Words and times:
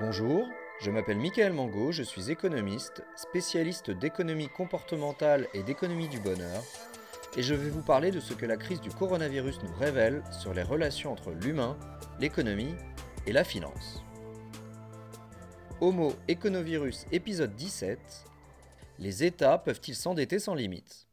Bonjour, 0.00 0.48
je 0.80 0.90
m'appelle 0.90 1.18
Michael 1.18 1.52
Mango, 1.52 1.92
je 1.92 2.02
suis 2.02 2.32
économiste, 2.32 3.04
spécialiste 3.14 3.92
d'économie 3.92 4.48
comportementale 4.48 5.46
et 5.54 5.62
d'économie 5.62 6.08
du 6.08 6.18
bonheur, 6.18 6.64
et 7.36 7.44
je 7.44 7.54
vais 7.54 7.70
vous 7.70 7.80
parler 7.80 8.10
de 8.10 8.18
ce 8.18 8.34
que 8.34 8.44
la 8.44 8.56
crise 8.56 8.80
du 8.80 8.90
coronavirus 8.90 9.62
nous 9.62 9.72
révèle 9.78 10.24
sur 10.32 10.52
les 10.52 10.64
relations 10.64 11.12
entre 11.12 11.30
l'humain, 11.30 11.78
l'économie 12.18 12.74
et 13.28 13.32
la 13.32 13.44
finance. 13.44 14.02
Homo 15.80 16.12
Econovirus 16.28 17.06
épisode 17.12 17.54
17 17.54 18.00
Les 18.98 19.22
États 19.22 19.58
peuvent-ils 19.58 19.94
s'endetter 19.94 20.40
sans 20.40 20.56
limite 20.56 21.06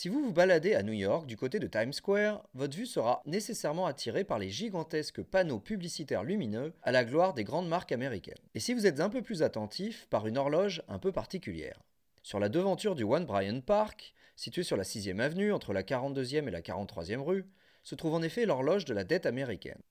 si 0.00 0.08
vous 0.08 0.22
vous 0.24 0.32
baladez 0.32 0.72
à 0.72 0.82
New 0.82 0.94
York 0.94 1.26
du 1.26 1.36
côté 1.36 1.58
de 1.58 1.66
Times 1.66 1.92
Square, 1.92 2.48
votre 2.54 2.74
vue 2.74 2.86
sera 2.86 3.20
nécessairement 3.26 3.84
attirée 3.84 4.24
par 4.24 4.38
les 4.38 4.48
gigantesques 4.48 5.22
panneaux 5.22 5.60
publicitaires 5.60 6.24
lumineux 6.24 6.72
à 6.82 6.90
la 6.90 7.04
gloire 7.04 7.34
des 7.34 7.44
grandes 7.44 7.68
marques 7.68 7.92
américaines. 7.92 8.40
Et 8.54 8.60
si 8.60 8.72
vous 8.72 8.86
êtes 8.86 9.00
un 9.00 9.10
peu 9.10 9.20
plus 9.20 9.42
attentif, 9.42 10.06
par 10.08 10.26
une 10.26 10.38
horloge 10.38 10.82
un 10.88 10.98
peu 10.98 11.12
particulière. 11.12 11.82
Sur 12.22 12.40
la 12.40 12.48
devanture 12.48 12.94
du 12.94 13.04
One 13.04 13.26
Bryant 13.26 13.60
Park, 13.60 14.14
situé 14.36 14.62
sur 14.62 14.78
la 14.78 14.84
6e 14.84 15.20
avenue 15.20 15.52
entre 15.52 15.74
la 15.74 15.82
42e 15.82 16.48
et 16.48 16.50
la 16.50 16.62
43e 16.62 17.20
rue, 17.20 17.44
se 17.82 17.94
trouve 17.94 18.14
en 18.14 18.22
effet 18.22 18.46
l'horloge 18.46 18.86
de 18.86 18.94
la 18.94 19.04
dette 19.04 19.26
américaine. 19.26 19.82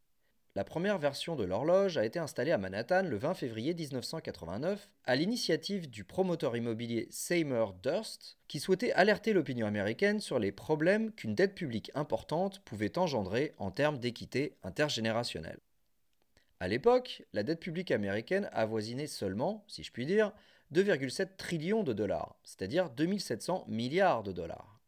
La 0.55 0.63
première 0.63 0.97
version 0.97 1.35
de 1.35 1.43
l'horloge 1.43 1.99
a 1.99 2.05
été 2.05 2.17
installée 2.17 2.51
à 2.51 2.57
Manhattan 2.57 3.03
le 3.03 3.17
20 3.17 3.35
février 3.35 3.75
1989 3.75 4.89
à 5.05 5.15
l'initiative 5.15 5.87
du 5.87 6.03
promoteur 6.03 6.57
immobilier 6.57 7.07
Seymour 7.11 7.75
Durst 7.83 8.39
qui 8.47 8.59
souhaitait 8.59 8.91
alerter 8.93 9.33
l'opinion 9.33 9.67
américaine 9.67 10.19
sur 10.19 10.39
les 10.39 10.51
problèmes 10.51 11.11
qu'une 11.11 11.35
dette 11.35 11.53
publique 11.53 11.91
importante 11.93 12.59
pouvait 12.65 12.97
engendrer 12.97 13.53
en 13.59 13.69
termes 13.69 13.99
d'équité 13.99 14.57
intergénérationnelle. 14.63 15.59
À 16.59 16.67
l'époque, 16.67 17.23
la 17.31 17.43
dette 17.43 17.59
publique 17.59 17.91
américaine 17.91 18.49
avoisinait 18.51 19.07
seulement, 19.07 19.63
si 19.67 19.83
je 19.83 19.91
puis 19.91 20.07
dire, 20.07 20.33
2,7 20.73 21.37
trillions 21.37 21.83
de 21.83 21.93
dollars, 21.93 22.35
c'est-à-dire 22.43 22.89
2700 22.89 23.65
milliards 23.67 24.23
de 24.23 24.31
dollars. 24.31 24.78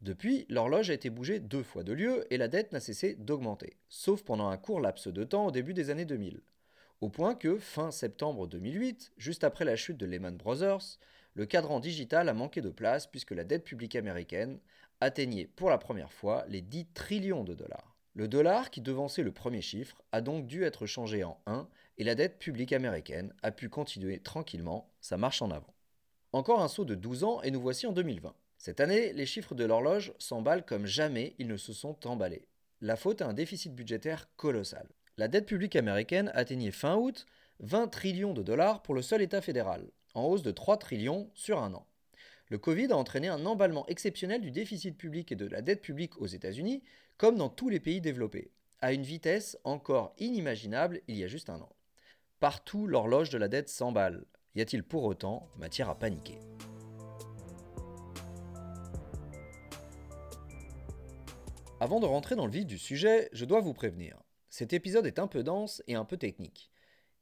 Depuis, 0.00 0.46
l'horloge 0.48 0.90
a 0.90 0.94
été 0.94 1.10
bougée 1.10 1.40
deux 1.40 1.64
fois 1.64 1.82
de 1.82 1.92
lieu 1.92 2.24
et 2.32 2.36
la 2.36 2.46
dette 2.46 2.72
n'a 2.72 2.78
cessé 2.78 3.16
d'augmenter, 3.16 3.76
sauf 3.88 4.22
pendant 4.22 4.48
un 4.48 4.56
court 4.56 4.80
laps 4.80 5.08
de 5.08 5.24
temps 5.24 5.46
au 5.46 5.50
début 5.50 5.74
des 5.74 5.90
années 5.90 6.04
2000. 6.04 6.40
Au 7.00 7.08
point 7.08 7.34
que, 7.34 7.58
fin 7.58 7.90
septembre 7.90 8.46
2008, 8.46 9.12
juste 9.16 9.42
après 9.42 9.64
la 9.64 9.76
chute 9.76 9.96
de 9.96 10.06
Lehman 10.06 10.36
Brothers, 10.36 10.98
le 11.34 11.46
cadran 11.46 11.80
digital 11.80 12.28
a 12.28 12.34
manqué 12.34 12.60
de 12.60 12.70
place 12.70 13.06
puisque 13.06 13.32
la 13.32 13.44
dette 13.44 13.64
publique 13.64 13.96
américaine 13.96 14.60
atteignait 15.00 15.46
pour 15.46 15.70
la 15.70 15.78
première 15.78 16.12
fois 16.12 16.44
les 16.48 16.60
10 16.60 16.86
trillions 16.94 17.44
de 17.44 17.54
dollars. 17.54 17.96
Le 18.14 18.26
dollar, 18.26 18.70
qui 18.70 18.80
devançait 18.80 19.22
le 19.22 19.32
premier 19.32 19.62
chiffre, 19.62 20.02
a 20.10 20.20
donc 20.20 20.46
dû 20.46 20.64
être 20.64 20.86
changé 20.86 21.22
en 21.22 21.40
1 21.46 21.68
et 21.98 22.04
la 22.04 22.14
dette 22.14 22.38
publique 22.38 22.72
américaine 22.72 23.32
a 23.42 23.52
pu 23.52 23.68
continuer 23.68 24.20
tranquillement 24.20 24.90
sa 25.00 25.16
marche 25.16 25.42
en 25.42 25.50
avant. 25.50 25.74
Encore 26.32 26.62
un 26.62 26.68
saut 26.68 26.84
de 26.84 26.94
12 26.94 27.24
ans 27.24 27.42
et 27.42 27.50
nous 27.50 27.60
voici 27.60 27.86
en 27.86 27.92
2020. 27.92 28.34
Cette 28.58 28.80
année, 28.80 29.12
les 29.12 29.26
chiffres 29.26 29.54
de 29.54 29.64
l'horloge 29.64 30.12
s'emballent 30.18 30.64
comme 30.64 30.86
jamais 30.86 31.34
ils 31.38 31.46
ne 31.46 31.56
se 31.56 31.72
sont 31.72 32.06
emballés. 32.06 32.48
La 32.80 32.96
faute 32.96 33.22
à 33.22 33.26
un 33.26 33.32
déficit 33.32 33.74
budgétaire 33.74 34.28
colossal. 34.36 34.88
La 35.16 35.28
dette 35.28 35.46
publique 35.46 35.76
américaine 35.76 36.30
atteignait 36.34 36.72
fin 36.72 36.96
août 36.96 37.26
20 37.60 37.88
trillions 37.88 38.34
de 38.34 38.42
dollars 38.42 38.82
pour 38.82 38.94
le 38.94 39.02
seul 39.02 39.22
État 39.22 39.40
fédéral, 39.40 39.90
en 40.14 40.24
hausse 40.24 40.42
de 40.42 40.50
3 40.50 40.76
trillions 40.76 41.30
sur 41.34 41.60
un 41.62 41.72
an. 41.74 41.86
Le 42.48 42.58
Covid 42.58 42.92
a 42.92 42.96
entraîné 42.96 43.28
un 43.28 43.44
emballement 43.46 43.86
exceptionnel 43.86 44.40
du 44.40 44.50
déficit 44.50 44.96
public 44.96 45.32
et 45.32 45.36
de 45.36 45.46
la 45.46 45.62
dette 45.62 45.82
publique 45.82 46.20
aux 46.20 46.26
États-Unis, 46.26 46.82
comme 47.16 47.36
dans 47.36 47.48
tous 47.48 47.68
les 47.68 47.80
pays 47.80 48.00
développés, 48.00 48.50
à 48.80 48.92
une 48.92 49.02
vitesse 49.02 49.58
encore 49.64 50.14
inimaginable 50.18 51.00
il 51.08 51.16
y 51.16 51.24
a 51.24 51.28
juste 51.28 51.50
un 51.50 51.60
an. 51.60 51.72
Partout, 52.40 52.86
l'horloge 52.86 53.30
de 53.30 53.38
la 53.38 53.48
dette 53.48 53.68
s'emballe. 53.68 54.24
Y 54.54 54.62
a-t-il 54.62 54.82
pour 54.82 55.04
autant 55.04 55.48
matière 55.58 55.90
à 55.90 55.98
paniquer? 55.98 56.38
Avant 61.80 62.00
de 62.00 62.06
rentrer 62.06 62.34
dans 62.34 62.46
le 62.46 62.50
vif 62.50 62.66
du 62.66 62.76
sujet, 62.76 63.28
je 63.32 63.44
dois 63.44 63.60
vous 63.60 63.72
prévenir. 63.72 64.20
Cet 64.50 64.72
épisode 64.72 65.06
est 65.06 65.20
un 65.20 65.28
peu 65.28 65.44
dense 65.44 65.80
et 65.86 65.94
un 65.94 66.04
peu 66.04 66.16
technique. 66.16 66.72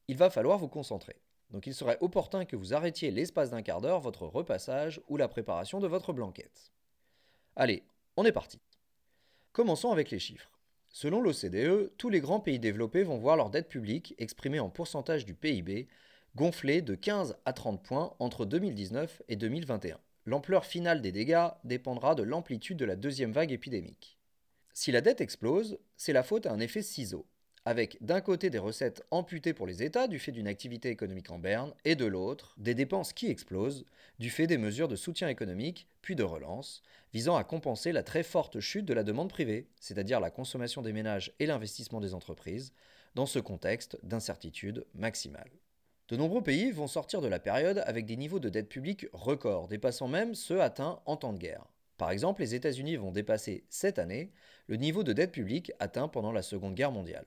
Il 0.09 0.17
va 0.17 0.31
falloir 0.31 0.57
vous 0.57 0.69
concentrer. 0.69 1.17
Donc 1.51 1.67
il 1.67 1.75
serait 1.75 1.99
opportun 2.01 2.47
que 2.47 2.57
vous 2.57 2.73
arrêtiez 2.73 3.11
l'espace 3.11 3.51
d'un 3.51 3.61
quart 3.61 3.83
d'heure 3.83 4.01
votre 4.01 4.27
repassage 4.27 5.03
ou 5.09 5.19
la 5.19 5.29
préparation 5.29 5.79
de 5.79 5.87
votre 5.87 6.15
blanquette. 6.15 6.73
Allez, 7.55 7.83
on 8.17 8.25
est 8.25 8.33
parti. 8.33 8.59
Commençons 9.53 9.93
avec 9.93 10.11
les 10.11 10.19
chiffres. 10.19 10.51
Selon 10.89 11.21
l'OCDE, 11.21 11.93
tous 11.99 12.09
les 12.09 12.21
grands 12.21 12.41
pays 12.41 12.59
développés 12.59 13.03
vont 13.03 13.19
voir 13.19 13.37
leur 13.37 13.51
dette 13.51 13.69
publique, 13.69 14.15
exprimée 14.17 14.61
en 14.61 14.71
pourcentage 14.71 15.27
du 15.27 15.35
PIB, 15.35 15.87
gonfler 16.35 16.81
de 16.81 16.95
15 16.95 17.37
à 17.45 17.53
30 17.53 17.83
points 17.83 18.15
entre 18.21 18.47
2019 18.47 19.21
et 19.29 19.37
2021. 19.37 19.99
L'ampleur 20.25 20.65
finale 20.65 21.03
des 21.03 21.13
dégâts 21.13 21.49
dépendra 21.65 22.15
de 22.15 22.23
l'amplitude 22.23 22.79
de 22.79 22.87
la 22.87 22.97
deuxième 22.97 23.33
vague 23.33 23.53
épidémique. 23.53 24.16
Si 24.79 24.93
la 24.93 25.01
dette 25.01 25.23
explose, 25.23 25.79
c'est 25.97 26.13
la 26.13 26.23
faute 26.23 26.45
à 26.45 26.53
un 26.53 26.61
effet 26.61 26.83
ciseau, 26.83 27.25
avec 27.65 27.97
d'un 28.03 28.21
côté 28.21 28.51
des 28.51 28.59
recettes 28.59 29.03
amputées 29.11 29.55
pour 29.55 29.67
les 29.67 29.83
États 29.83 30.07
du 30.07 30.19
fait 30.19 30.33
d'une 30.33 30.47
activité 30.47 30.91
économique 30.91 31.31
en 31.31 31.39
berne, 31.39 31.73
et 31.87 31.95
de 31.95 32.05
l'autre 32.05 32.55
des 32.59 32.75
dépenses 32.75 33.15
qui 33.15 33.29
explosent 33.29 33.87
du 34.19 34.29
fait 34.29 34.47
des 34.47 34.59
mesures 34.59 34.89
de 34.89 34.95
soutien 34.95 35.31
économique, 35.31 35.89
puis 36.03 36.15
de 36.15 36.23
relance, 36.23 36.83
visant 37.15 37.37
à 37.37 37.43
compenser 37.43 37.91
la 37.91 38.03
très 38.03 38.23
forte 38.23 38.61
chute 38.61 38.85
de 38.85 38.93
la 38.93 39.03
demande 39.03 39.31
privée, 39.31 39.67
c'est-à-dire 39.81 40.21
la 40.21 40.31
consommation 40.31 40.83
des 40.83 40.93
ménages 40.93 41.33
et 41.41 41.47
l'investissement 41.47 42.03
des 42.03 42.13
entreprises, 42.13 42.75
dans 43.15 43.25
ce 43.25 43.39
contexte 43.39 43.99
d'incertitude 44.03 44.85
maximale. 44.93 45.49
De 46.11 46.19
nombreux 46.19 46.43
pays 46.43 46.71
vont 46.71 46.87
sortir 46.87 47.23
de 47.23 47.29
la 47.29 47.39
période 47.39 47.83
avec 47.87 48.05
des 48.05 48.19
niveaux 48.19 48.41
de 48.41 48.51
dette 48.51 48.69
publique 48.69 49.07
records, 49.15 49.69
dépassant 49.69 50.07
même 50.07 50.35
ceux 50.35 50.61
atteints 50.61 51.01
en 51.07 51.17
temps 51.17 51.33
de 51.33 51.39
guerre. 51.39 51.67
Par 51.97 52.11
exemple, 52.11 52.43
les 52.43 52.55
États-Unis 52.55 52.97
vont 52.97 53.11
dépasser 53.11 53.65
cette 53.71 53.99
année 53.99 54.33
le 54.67 54.77
niveau 54.77 55.03
de 55.03 55.13
dette 55.13 55.33
publique 55.33 55.73
atteint 55.79 56.09
pendant 56.09 56.33
la 56.33 56.43
Seconde 56.43 56.75
Guerre 56.75 56.93
mondiale. 56.93 57.27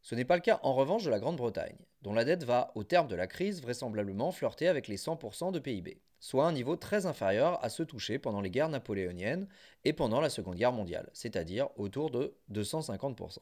Ce 0.00 0.14
n'est 0.14 0.24
pas 0.24 0.36
le 0.36 0.42
cas 0.42 0.60
en 0.62 0.74
revanche 0.74 1.04
de 1.04 1.10
la 1.10 1.18
Grande-Bretagne, 1.18 1.76
dont 2.02 2.14
la 2.14 2.24
dette 2.24 2.44
va, 2.44 2.72
au 2.74 2.84
terme 2.84 3.08
de 3.08 3.16
la 3.16 3.26
crise, 3.26 3.60
vraisemblablement 3.60 4.32
flirter 4.32 4.68
avec 4.68 4.88
les 4.88 4.96
100% 4.96 5.52
de 5.52 5.58
PIB, 5.58 6.00
soit 6.20 6.46
un 6.46 6.52
niveau 6.52 6.76
très 6.76 7.06
inférieur 7.06 7.62
à 7.62 7.68
ceux 7.68 7.84
touchés 7.84 8.18
pendant 8.18 8.40
les 8.40 8.50
guerres 8.50 8.70
napoléoniennes 8.70 9.48
et 9.84 9.92
pendant 9.92 10.20
la 10.20 10.30
Seconde 10.30 10.56
Guerre 10.56 10.72
mondiale, 10.72 11.10
c'est-à-dire 11.12 11.68
autour 11.76 12.10
de 12.10 12.36
250%. 12.52 13.38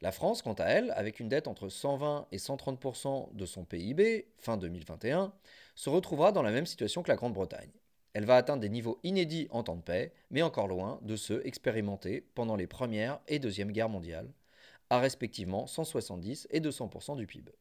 La 0.00 0.12
France, 0.12 0.42
quant 0.42 0.54
à 0.54 0.64
elle, 0.64 0.90
avec 0.96 1.20
une 1.20 1.30
dette 1.30 1.48
entre 1.48 1.70
120 1.70 2.26
et 2.30 2.36
130% 2.36 3.34
de 3.34 3.46
son 3.46 3.64
PIB, 3.64 4.26
fin 4.36 4.58
2021, 4.58 5.32
se 5.74 5.88
retrouvera 5.88 6.32
dans 6.32 6.42
la 6.42 6.50
même 6.50 6.66
situation 6.66 7.02
que 7.02 7.08
la 7.08 7.16
Grande-Bretagne, 7.16 7.70
elle 8.14 8.24
va 8.24 8.36
atteindre 8.36 8.62
des 8.62 8.68
niveaux 8.68 8.98
inédits 9.02 9.48
en 9.50 9.64
temps 9.64 9.76
de 9.76 9.82
paix, 9.82 10.12
mais 10.30 10.42
encore 10.42 10.68
loin 10.68 11.00
de 11.02 11.16
ceux 11.16 11.44
expérimentés 11.46 12.24
pendant 12.34 12.56
les 12.56 12.68
Premières 12.68 13.20
et 13.26 13.40
Deuxièmes 13.40 13.72
Guerres 13.72 13.88
mondiales, 13.88 14.32
à 14.88 15.00
respectivement 15.00 15.66
170 15.66 16.46
et 16.50 16.60
200% 16.60 17.16
du 17.16 17.26
PIB. 17.26 17.52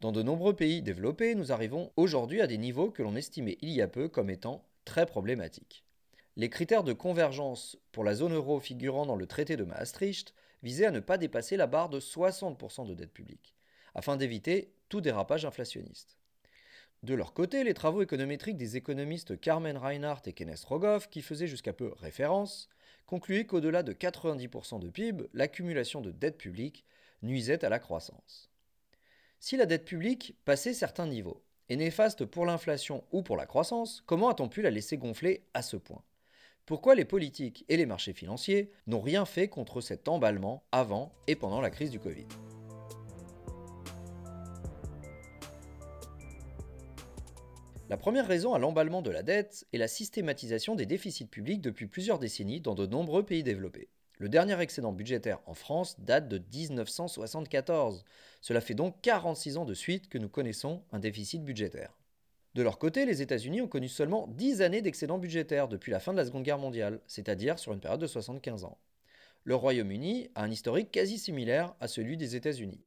Dans 0.00 0.12
de 0.12 0.22
nombreux 0.22 0.54
pays 0.54 0.82
développés, 0.82 1.34
nous 1.34 1.52
arrivons 1.52 1.92
aujourd'hui 1.96 2.40
à 2.40 2.46
des 2.46 2.58
niveaux 2.58 2.90
que 2.90 3.02
l'on 3.02 3.16
estimait 3.16 3.58
il 3.60 3.70
y 3.70 3.82
a 3.82 3.88
peu 3.88 4.08
comme 4.08 4.30
étant 4.30 4.64
très 4.84 5.04
problématiques. 5.04 5.84
Les 6.36 6.48
critères 6.48 6.84
de 6.84 6.92
convergence 6.92 7.76
pour 7.90 8.04
la 8.04 8.14
zone 8.14 8.34
euro 8.34 8.58
figurant 8.60 9.04
dans 9.04 9.16
le 9.16 9.26
traité 9.26 9.56
de 9.56 9.64
Maastricht 9.64 10.32
visaient 10.62 10.86
à 10.86 10.90
ne 10.92 11.00
pas 11.00 11.18
dépasser 11.18 11.56
la 11.56 11.66
barre 11.66 11.88
de 11.88 12.00
60% 12.00 12.86
de 12.86 12.94
dette 12.94 13.12
publique, 13.12 13.54
afin 13.94 14.16
d'éviter 14.16 14.72
tout 14.88 15.00
dérapage 15.00 15.44
inflationniste. 15.44 16.21
De 17.02 17.14
leur 17.14 17.32
côté, 17.32 17.64
les 17.64 17.74
travaux 17.74 18.02
économétriques 18.02 18.56
des 18.56 18.76
économistes 18.76 19.40
Carmen 19.40 19.76
Reinhardt 19.76 20.22
et 20.26 20.32
Kenneth 20.32 20.62
Rogoff, 20.62 21.10
qui 21.10 21.20
faisaient 21.20 21.48
jusqu'à 21.48 21.72
peu 21.72 21.92
référence, 21.98 22.68
concluaient 23.06 23.44
qu'au-delà 23.44 23.82
de 23.82 23.92
90% 23.92 24.78
de 24.78 24.88
PIB, 24.88 25.24
l'accumulation 25.34 26.00
de 26.00 26.12
dette 26.12 26.38
publique 26.38 26.84
nuisait 27.22 27.64
à 27.64 27.68
la 27.68 27.80
croissance. 27.80 28.50
Si 29.40 29.56
la 29.56 29.66
dette 29.66 29.84
publique 29.84 30.36
passait 30.44 30.74
certains 30.74 31.08
niveaux, 31.08 31.42
est 31.68 31.76
néfaste 31.76 32.24
pour 32.24 32.46
l'inflation 32.46 33.02
ou 33.10 33.22
pour 33.22 33.36
la 33.36 33.46
croissance, 33.46 34.04
comment 34.06 34.28
a-t-on 34.28 34.48
pu 34.48 34.62
la 34.62 34.70
laisser 34.70 34.96
gonfler 34.96 35.42
à 35.54 35.62
ce 35.62 35.76
point? 35.76 36.04
Pourquoi 36.66 36.94
les 36.94 37.04
politiques 37.04 37.64
et 37.68 37.76
les 37.76 37.86
marchés 37.86 38.12
financiers 38.12 38.70
n'ont 38.86 39.00
rien 39.00 39.24
fait 39.24 39.48
contre 39.48 39.80
cet 39.80 40.06
emballement 40.06 40.62
avant 40.70 41.12
et 41.26 41.34
pendant 41.34 41.60
la 41.60 41.70
crise 41.70 41.90
du 41.90 41.98
Covid? 41.98 42.26
La 47.92 47.98
première 47.98 48.26
raison 48.26 48.54
à 48.54 48.58
l'emballement 48.58 49.02
de 49.02 49.10
la 49.10 49.22
dette 49.22 49.66
est 49.74 49.76
la 49.76 49.86
systématisation 49.86 50.74
des 50.74 50.86
déficits 50.86 51.26
publics 51.26 51.60
depuis 51.60 51.84
plusieurs 51.84 52.18
décennies 52.18 52.62
dans 52.62 52.74
de 52.74 52.86
nombreux 52.86 53.22
pays 53.22 53.42
développés. 53.42 53.90
Le 54.16 54.30
dernier 54.30 54.58
excédent 54.58 54.92
budgétaire 54.92 55.40
en 55.44 55.52
France 55.52 56.00
date 56.00 56.26
de 56.26 56.38
1974. 56.38 58.02
Cela 58.40 58.62
fait 58.62 58.72
donc 58.72 59.02
46 59.02 59.58
ans 59.58 59.66
de 59.66 59.74
suite 59.74 60.08
que 60.08 60.16
nous 60.16 60.30
connaissons 60.30 60.82
un 60.90 61.00
déficit 61.00 61.44
budgétaire. 61.44 61.98
De 62.54 62.62
leur 62.62 62.78
côté, 62.78 63.04
les 63.04 63.20
États-Unis 63.20 63.60
ont 63.60 63.68
connu 63.68 63.88
seulement 63.88 64.26
10 64.26 64.62
années 64.62 64.80
d'excédent 64.80 65.18
budgétaire 65.18 65.68
depuis 65.68 65.92
la 65.92 66.00
fin 66.00 66.12
de 66.12 66.16
la 66.16 66.24
Seconde 66.24 66.44
Guerre 66.44 66.56
mondiale, 66.56 67.02
c'est-à-dire 67.06 67.58
sur 67.58 67.74
une 67.74 67.80
période 67.80 68.00
de 68.00 68.06
75 68.06 68.64
ans. 68.64 68.78
Le 69.44 69.54
Royaume-Uni 69.54 70.30
a 70.34 70.44
un 70.44 70.50
historique 70.50 70.90
quasi 70.90 71.18
similaire 71.18 71.74
à 71.78 71.88
celui 71.88 72.16
des 72.16 72.36
États-Unis. 72.36 72.86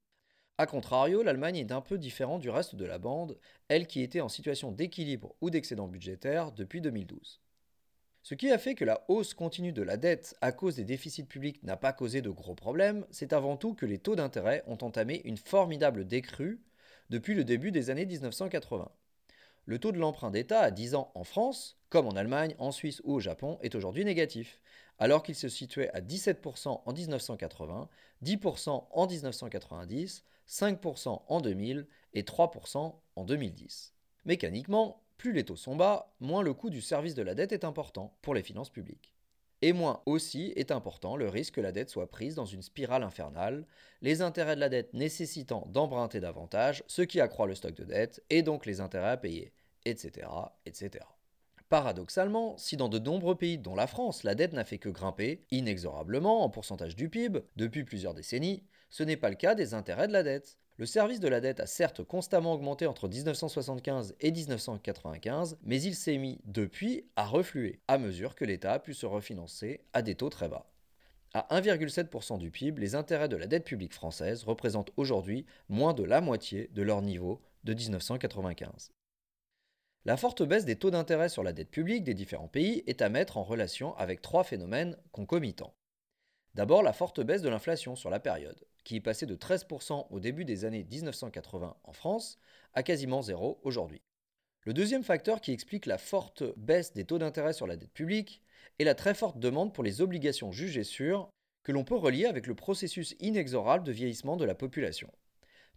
A 0.57 0.67
contrario, 0.67 1.21
l'Allemagne 1.21 1.57
est 1.57 1.73
un 1.73 1.81
peu 1.81 1.97
différente 1.97 2.41
du 2.41 2.49
reste 2.49 2.75
de 2.75 2.85
la 2.85 2.97
bande, 2.97 3.37
elle 3.67 3.87
qui 3.87 4.01
était 4.01 4.21
en 4.21 4.29
situation 4.29 4.71
d'équilibre 4.71 5.35
ou 5.41 5.49
d'excédent 5.49 5.89
budgétaire 5.89 6.53
depuis 6.53 6.79
2012. 6.79 7.41
Ce 8.23 8.35
qui 8.35 8.49
a 8.49 8.57
fait 8.57 8.73
que 8.73 8.85
la 8.85 9.03
hausse 9.09 9.33
continue 9.33 9.73
de 9.73 9.81
la 9.81 9.97
dette 9.97 10.33
à 10.39 10.53
cause 10.53 10.77
des 10.77 10.85
déficits 10.85 11.25
publics 11.25 11.61
n'a 11.63 11.75
pas 11.75 11.91
causé 11.91 12.21
de 12.21 12.29
gros 12.29 12.55
problèmes, 12.55 13.05
c'est 13.11 13.33
avant 13.33 13.57
tout 13.57 13.73
que 13.73 13.85
les 13.85 13.99
taux 13.99 14.15
d'intérêt 14.15 14.63
ont 14.65 14.77
entamé 14.81 15.21
une 15.25 15.35
formidable 15.35 16.07
décrue 16.07 16.61
depuis 17.09 17.35
le 17.35 17.43
début 17.43 17.73
des 17.73 17.89
années 17.89 18.05
1980. 18.05 18.89
Le 19.65 19.79
taux 19.79 19.91
de 19.91 19.99
l'emprunt 19.99 20.31
d'État 20.31 20.61
à 20.61 20.71
10 20.71 20.95
ans 20.95 21.11
en 21.15 21.25
France, 21.25 21.77
comme 21.95 22.07
en 22.07 22.17
Allemagne, 22.17 22.55
en 22.57 22.73
Suisse 22.73 23.01
ou 23.05 23.13
au 23.13 23.19
Japon, 23.21 23.57
est 23.61 23.73
aujourd'hui 23.73 24.03
négatif, 24.03 24.59
alors 24.99 25.23
qu'il 25.23 25.33
se 25.33 25.47
situait 25.47 25.89
à 25.91 26.01
17% 26.01 26.81
en 26.85 26.91
1980, 26.91 27.87
10% 28.21 28.87
en 28.91 29.07
1990, 29.07 30.25
5% 30.45 31.21
en 31.25 31.39
2000 31.39 31.87
et 32.13 32.23
3% 32.23 32.95
en 33.15 33.23
2010. 33.23 33.93
Mécaniquement, 34.25 35.03
plus 35.15 35.31
les 35.31 35.45
taux 35.45 35.55
sont 35.55 35.77
bas, 35.77 36.13
moins 36.19 36.43
le 36.43 36.53
coût 36.53 36.69
du 36.69 36.81
service 36.81 37.15
de 37.15 37.21
la 37.21 37.33
dette 37.33 37.53
est 37.53 37.63
important 37.63 38.17
pour 38.21 38.33
les 38.33 38.43
finances 38.43 38.69
publiques. 38.69 39.13
Et 39.61 39.71
moins 39.71 40.01
aussi 40.05 40.51
est 40.57 40.71
important 40.71 41.15
le 41.15 41.29
risque 41.29 41.53
que 41.53 41.61
la 41.61 41.71
dette 41.71 41.89
soit 41.89 42.11
prise 42.11 42.35
dans 42.35 42.45
une 42.45 42.61
spirale 42.61 43.03
infernale, 43.03 43.65
les 44.01 44.21
intérêts 44.21 44.55
de 44.55 44.59
la 44.59 44.67
dette 44.67 44.93
nécessitant 44.93 45.65
d'emprunter 45.71 46.19
davantage, 46.19 46.83
ce 46.87 47.03
qui 47.03 47.21
accroît 47.21 47.47
le 47.47 47.55
stock 47.55 47.73
de 47.73 47.85
dette 47.85 48.21
et 48.29 48.43
donc 48.43 48.65
les 48.65 48.81
intérêts 48.81 49.11
à 49.11 49.17
payer, 49.17 49.53
etc. 49.85 50.27
etc. 50.65 51.05
Paradoxalement, 51.69 52.55
si 52.57 52.77
dans 52.77 52.89
de 52.89 52.99
nombreux 52.99 53.35
pays, 53.35 53.57
dont 53.57 53.73
la 53.73 53.87
France, 53.87 54.23
la 54.23 54.35
dette 54.35 54.53
n'a 54.53 54.63
fait 54.63 54.77
que 54.77 54.89
grimper, 54.89 55.41
inexorablement 55.49 56.43
en 56.43 56.49
pourcentage 56.49 56.95
du 56.95 57.09
PIB, 57.09 57.39
depuis 57.55 57.83
plusieurs 57.83 58.13
décennies, 58.13 58.63
ce 58.91 59.01
n'est 59.01 59.17
pas 59.17 59.29
le 59.29 59.35
cas 59.35 59.55
des 59.55 59.73
intérêts 59.73 60.07
de 60.07 60.13
la 60.13 60.21
dette. 60.21 60.59
Le 60.77 60.85
service 60.85 61.19
de 61.19 61.27
la 61.27 61.41
dette 61.41 61.59
a 61.59 61.65
certes 61.65 62.03
constamment 62.03 62.53
augmenté 62.53 62.85
entre 62.85 63.07
1975 63.07 64.15
et 64.19 64.31
1995, 64.31 65.57
mais 65.63 65.81
il 65.81 65.95
s'est 65.95 66.17
mis 66.17 66.39
depuis 66.45 67.09
à 67.15 67.25
refluer, 67.25 67.79
à 67.87 67.97
mesure 67.97 68.35
que 68.35 68.45
l'État 68.45 68.73
a 68.73 68.79
pu 68.79 68.93
se 68.93 69.07
refinancer 69.07 69.81
à 69.93 70.03
des 70.03 70.15
taux 70.15 70.29
très 70.29 70.49
bas. 70.49 70.69
À 71.33 71.47
1,7% 71.59 72.37
du 72.37 72.51
PIB, 72.51 72.79
les 72.79 72.93
intérêts 72.93 73.27
de 73.27 73.37
la 73.37 73.47
dette 73.47 73.65
publique 73.65 73.93
française 73.93 74.43
représentent 74.43 74.91
aujourd'hui 74.97 75.45
moins 75.67 75.93
de 75.93 76.03
la 76.03 76.21
moitié 76.21 76.69
de 76.73 76.83
leur 76.83 77.01
niveau 77.01 77.41
de 77.63 77.73
1995. 77.73 78.91
La 80.07 80.17
forte 80.17 80.43
baisse 80.43 80.65
des 80.65 80.75
taux 80.75 80.91
d'intérêt 80.91 81.29
sur 81.29 81.41
la 81.41 81.51
dette 81.51 81.71
publique 81.71 82.03
des 82.03 82.13
différents 82.13 82.47
pays 82.47 82.83
est 82.85 83.01
à 83.01 83.09
mettre 83.09 83.37
en 83.37 83.43
relation 83.43 83.97
avec 83.97 84.21
trois 84.21 84.43
phénomènes 84.43 84.95
concomitants. 85.11 85.73
D'abord, 86.53 86.83
la 86.83 86.93
forte 86.93 87.21
baisse 87.21 87.41
de 87.41 87.49
l'inflation 87.49 87.95
sur 87.95 88.11
la 88.11 88.19
période, 88.19 88.67
qui 88.83 88.97
est 88.97 89.01
passée 89.01 89.25
de 89.25 89.35
13% 89.35 90.05
au 90.11 90.19
début 90.19 90.45
des 90.45 90.63
années 90.63 90.83
1980 90.83 91.75
en 91.83 91.91
France 91.91 92.37
à 92.75 92.83
quasiment 92.83 93.23
zéro 93.23 93.59
aujourd'hui. 93.63 94.03
Le 94.61 94.75
deuxième 94.75 95.03
facteur 95.03 95.41
qui 95.41 95.51
explique 95.51 95.87
la 95.87 95.97
forte 95.97 96.43
baisse 96.55 96.93
des 96.93 97.05
taux 97.05 97.17
d'intérêt 97.17 97.53
sur 97.53 97.65
la 97.65 97.75
dette 97.75 97.91
publique 97.91 98.43
est 98.77 98.83
la 98.83 98.93
très 98.93 99.15
forte 99.15 99.39
demande 99.39 99.73
pour 99.73 99.83
les 99.83 100.01
obligations 100.01 100.51
jugées 100.51 100.83
sûres 100.83 101.29
que 101.63 101.71
l'on 101.71 101.83
peut 101.83 101.95
relier 101.95 102.27
avec 102.27 102.45
le 102.45 102.53
processus 102.53 103.15
inexorable 103.19 103.83
de 103.83 103.91
vieillissement 103.91 104.37
de 104.37 104.45
la 104.45 104.53
population. 104.53 105.11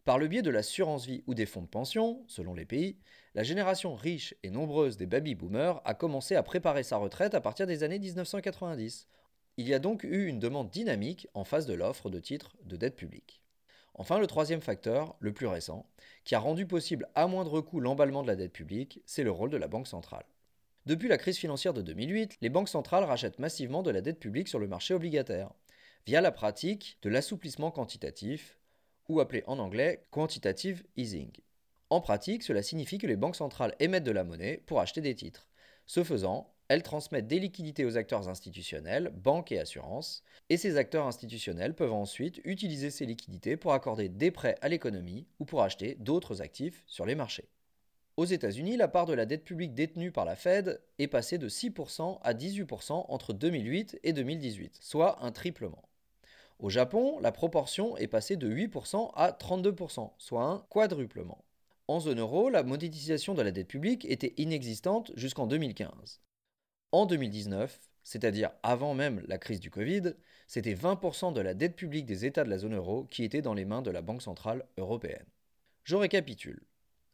Par 0.08 0.16
le 0.16 0.26
biais 0.26 0.40
de 0.40 0.48
l'assurance 0.48 1.04
vie 1.04 1.22
ou 1.26 1.34
des 1.34 1.44
fonds 1.44 1.60
de 1.60 1.66
pension, 1.66 2.24
selon 2.28 2.54
les 2.54 2.64
pays, 2.64 2.96
la 3.34 3.42
génération 3.42 3.94
riche 3.94 4.34
et 4.42 4.48
nombreuse 4.48 4.96
des 4.96 5.04
baby-boomers 5.04 5.82
a 5.84 5.92
commencé 5.92 6.34
à 6.34 6.42
préparer 6.42 6.82
sa 6.82 6.96
retraite 6.96 7.34
à 7.34 7.42
partir 7.42 7.66
des 7.66 7.82
années 7.82 7.98
1990, 7.98 9.06
il 9.58 9.68
y 9.68 9.74
a 9.74 9.78
donc 9.78 10.04
eu 10.04 10.24
une 10.24 10.38
demande 10.38 10.70
dynamique 10.70 11.28
en 11.34 11.44
face 11.44 11.66
de 11.66 11.74
l'offre 11.74 12.08
de 12.08 12.20
titres 12.20 12.56
de 12.64 12.76
dette 12.76 12.96
publique. 12.96 13.42
Enfin, 13.92 14.18
le 14.18 14.26
troisième 14.26 14.62
facteur, 14.62 15.14
le 15.20 15.34
plus 15.34 15.46
récent, 15.46 15.84
qui 16.24 16.34
a 16.34 16.38
rendu 16.38 16.64
possible 16.66 17.06
à 17.14 17.26
moindre 17.26 17.60
coût 17.60 17.78
l'emballement 17.78 18.22
de 18.22 18.28
la 18.28 18.36
dette 18.36 18.54
publique, 18.54 19.02
c'est 19.04 19.24
le 19.24 19.30
rôle 19.30 19.50
de 19.50 19.58
la 19.58 19.68
Banque 19.68 19.88
centrale. 19.88 20.24
Depuis 20.86 21.08
la 21.08 21.18
crise 21.18 21.36
financière 21.36 21.74
de 21.74 21.82
2008, 21.82 22.38
les 22.40 22.48
banques 22.48 22.70
centrales 22.70 23.04
rachètent 23.04 23.40
massivement 23.40 23.82
de 23.82 23.90
la 23.90 24.00
dette 24.00 24.20
publique 24.20 24.48
sur 24.48 24.58
le 24.58 24.68
marché 24.68 24.94
obligataire, 24.94 25.50
via 26.06 26.22
la 26.22 26.32
pratique 26.32 26.96
de 27.02 27.10
l'assouplissement 27.10 27.70
quantitatif, 27.70 28.57
ou 29.08 29.20
appelé 29.20 29.42
en 29.46 29.58
anglais 29.58 30.06
quantitative 30.10 30.84
easing. 30.96 31.30
En 31.90 32.00
pratique, 32.00 32.42
cela 32.42 32.62
signifie 32.62 32.98
que 32.98 33.06
les 33.06 33.16
banques 33.16 33.36
centrales 33.36 33.74
émettent 33.80 34.04
de 34.04 34.10
la 34.10 34.24
monnaie 34.24 34.62
pour 34.66 34.80
acheter 34.80 35.00
des 35.00 35.14
titres. 35.14 35.48
Ce 35.86 36.04
faisant, 36.04 36.52
elles 36.68 36.82
transmettent 36.82 37.26
des 37.26 37.38
liquidités 37.38 37.86
aux 37.86 37.96
acteurs 37.96 38.28
institutionnels, 38.28 39.10
banques 39.16 39.52
et 39.52 39.58
assurances, 39.58 40.22
et 40.50 40.58
ces 40.58 40.76
acteurs 40.76 41.06
institutionnels 41.06 41.74
peuvent 41.74 41.94
ensuite 41.94 42.42
utiliser 42.44 42.90
ces 42.90 43.06
liquidités 43.06 43.56
pour 43.56 43.72
accorder 43.72 44.10
des 44.10 44.30
prêts 44.30 44.56
à 44.60 44.68
l'économie 44.68 45.26
ou 45.38 45.46
pour 45.46 45.62
acheter 45.62 45.96
d'autres 45.98 46.42
actifs 46.42 46.82
sur 46.86 47.06
les 47.06 47.14
marchés. 47.14 47.48
Aux 48.18 48.26
États-Unis, 48.26 48.76
la 48.76 48.88
part 48.88 49.06
de 49.06 49.14
la 49.14 49.24
dette 49.24 49.44
publique 49.44 49.74
détenue 49.74 50.12
par 50.12 50.24
la 50.24 50.36
Fed 50.36 50.82
est 50.98 51.06
passée 51.06 51.38
de 51.38 51.48
6% 51.48 52.18
à 52.20 52.34
18% 52.34 53.06
entre 53.08 53.32
2008 53.32 54.00
et 54.02 54.12
2018, 54.12 54.78
soit 54.82 55.24
un 55.24 55.30
triplement. 55.32 55.87
Au 56.58 56.70
Japon, 56.70 57.20
la 57.20 57.30
proportion 57.30 57.96
est 57.96 58.08
passée 58.08 58.36
de 58.36 58.50
8% 58.50 59.12
à 59.14 59.30
32%, 59.30 60.10
soit 60.18 60.42
un 60.42 60.58
quadruplement. 60.68 61.44
En 61.86 62.00
zone 62.00 62.18
euro, 62.18 62.50
la 62.50 62.64
monétisation 62.64 63.34
de 63.34 63.42
la 63.42 63.52
dette 63.52 63.68
publique 63.68 64.04
était 64.06 64.34
inexistante 64.38 65.12
jusqu'en 65.14 65.46
2015. 65.46 66.20
En 66.90 67.06
2019, 67.06 67.80
c'est-à-dire 68.02 68.50
avant 68.62 68.94
même 68.94 69.22
la 69.28 69.38
crise 69.38 69.60
du 69.60 69.70
Covid, 69.70 70.14
c'était 70.48 70.74
20% 70.74 71.32
de 71.32 71.40
la 71.40 71.54
dette 71.54 71.76
publique 71.76 72.06
des 72.06 72.24
États 72.24 72.42
de 72.42 72.50
la 72.50 72.58
zone 72.58 72.74
euro 72.74 73.04
qui 73.04 73.22
était 73.22 73.42
dans 73.42 73.54
les 73.54 73.64
mains 73.64 73.82
de 73.82 73.90
la 73.90 74.02
Banque 74.02 74.22
centrale 74.22 74.66
européenne. 74.78 75.26
Je 75.84 75.94
récapitule. 75.94 76.62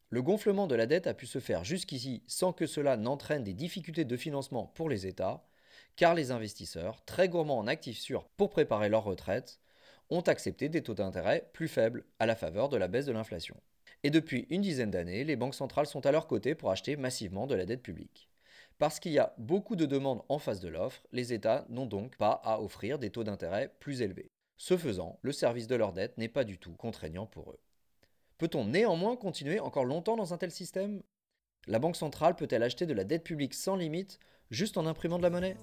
Le 0.08 0.23
gonflement 0.23 0.67
de 0.67 0.75
la 0.75 0.87
dette 0.87 1.06
a 1.06 1.14
pu 1.14 1.26
se 1.26 1.41
faire 1.41 1.64
jusqu'ici 1.64 2.23
sans 2.29 2.52
que 2.52 2.67
cela 2.67 2.96
n'entraîne 2.96 3.44
des 3.44 3.55
difficultés 3.55 4.05
de 4.05 4.17
financement 4.17 4.67
pour 4.75 4.88
les 4.88 5.06
États, 5.06 5.44
car 5.96 6.14
les 6.14 6.31
investisseurs, 6.31 7.05
très 7.05 7.29
gourmands 7.29 7.58
en 7.58 7.67
actifs 7.67 7.99
sûrs 7.99 8.29
pour 8.37 8.50
préparer 8.50 8.88
leur 8.88 9.05
retraite, 9.05 9.61
ont 10.11 10.20
accepté 10.20 10.69
des 10.69 10.82
taux 10.82 10.94
d'intérêt 10.94 11.49
plus 11.52 11.69
faibles 11.69 12.05
à 12.19 12.26
la 12.26 12.37
faveur 12.37 12.69
de 12.69 12.76
la 12.76 12.88
baisse 12.88 13.06
de 13.06 13.12
l'inflation. 13.12 13.56
Et 14.02 14.11
depuis 14.11 14.46
une 14.50 14.61
dizaine 14.61 14.91
d'années, 14.91 15.25
les 15.25 15.37
banques 15.37 15.55
centrales 15.55 15.87
sont 15.87 16.05
à 16.05 16.12
leur 16.12 16.26
côté 16.26 16.55
pour 16.55 16.70
acheter 16.70 16.96
massivement 16.96 17.46
de 17.46 17.55
la 17.55 17.64
dette 17.64 17.82
publique. 17.82 18.29
Parce 18.79 19.00
qu'il 19.00 19.12
y 19.12 19.19
a 19.19 19.35
beaucoup 19.38 19.76
de 19.76 19.87
demandes 19.87 20.23
en 20.29 20.38
face 20.38 20.61
de 20.61 20.69
l'offre, 20.69 21.02
les 21.12 21.32
États 21.32 21.64
n'ont 21.69 21.87
donc 21.87 22.17
pas 22.17 22.41
à 22.44 22.61
offrir 22.61 22.99
des 22.99 23.11
taux 23.11 23.25
d'intérêt 23.25 23.73
plus 23.81 24.02
élevés. 24.02 24.31
Ce 24.56 24.76
faisant, 24.76 25.19
le 25.23 25.32
service 25.32 25.69
de 25.69 25.76
leur 25.76 25.93
dette 25.93 26.19
n'est 26.19 26.29
pas 26.29 26.44
du 26.44 26.58
tout 26.58 26.74
contraignant 26.74 27.27
pour 27.27 27.53
eux. 27.53 27.60
Peut-on 28.36 28.67
néanmoins 28.67 29.17
continuer 29.17 29.60
encore 29.60 29.84
longtemps 29.84 30.17
dans 30.17 30.34
un 30.34 30.39
tel 30.39 30.51
système? 30.51 31.03
La 31.67 31.79
Banque 31.79 31.96
centrale 31.96 32.36
peut-elle 32.36 32.63
acheter 32.63 32.84
de 32.84 32.93
la 32.93 33.05
dette 33.05 33.24
publique 33.24 33.55
sans 33.55 33.77
limite 33.77 34.19
juste 34.55 34.79
en 34.79 34.87
imprimant 34.87 35.19
de 35.19 35.23
la 35.23 35.31
monnaie 35.31 35.56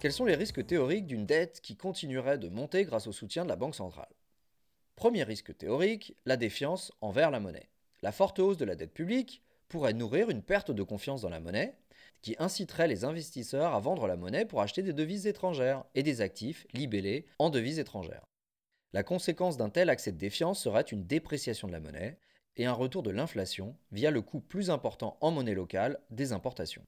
Quels 0.00 0.12
sont 0.12 0.24
les 0.24 0.34
risques 0.34 0.66
théoriques 0.66 1.06
d'une 1.06 1.26
dette 1.26 1.60
qui 1.60 1.76
continuerait 1.76 2.38
de 2.38 2.48
monter 2.48 2.84
grâce 2.84 3.06
au 3.06 3.12
soutien 3.12 3.44
de 3.44 3.50
la 3.50 3.56
Banque 3.56 3.74
centrale? 3.74 4.08
Premier 4.96 5.24
risque 5.24 5.54
théorique, 5.56 6.16
la 6.24 6.38
défiance 6.38 6.90
envers 7.02 7.30
la 7.30 7.38
monnaie. 7.38 7.68
La 8.00 8.10
forte 8.10 8.38
hausse 8.38 8.56
de 8.56 8.64
la 8.64 8.76
dette 8.76 8.94
publique 8.94 9.42
pourrait 9.68 9.92
nourrir 9.92 10.30
une 10.30 10.42
perte 10.42 10.70
de 10.70 10.82
confiance 10.82 11.20
dans 11.20 11.28
la 11.28 11.38
monnaie, 11.38 11.76
qui 12.22 12.34
inciterait 12.38 12.88
les 12.88 13.04
investisseurs 13.04 13.74
à 13.74 13.80
vendre 13.80 14.06
la 14.06 14.16
monnaie 14.16 14.46
pour 14.46 14.62
acheter 14.62 14.82
des 14.82 14.94
devises 14.94 15.26
étrangères 15.26 15.84
et 15.94 16.02
des 16.02 16.22
actifs 16.22 16.66
libellés 16.72 17.26
en 17.38 17.50
devises 17.50 17.78
étrangères. 17.78 18.24
La 18.94 19.02
conséquence 19.02 19.58
d'un 19.58 19.68
tel 19.68 19.90
accès 19.90 20.12
de 20.12 20.18
défiance 20.18 20.62
serait 20.62 20.80
une 20.80 21.06
dépréciation 21.06 21.68
de 21.68 21.72
la 21.72 21.80
monnaie 21.80 22.18
et 22.56 22.66
un 22.66 22.72
retour 22.72 23.02
de 23.02 23.10
l'inflation 23.10 23.76
via 23.92 24.10
le 24.10 24.22
coût 24.22 24.40
plus 24.40 24.70
important 24.70 25.16
en 25.20 25.30
monnaie 25.30 25.54
locale 25.54 25.98
des 26.10 26.32
importations. 26.32 26.86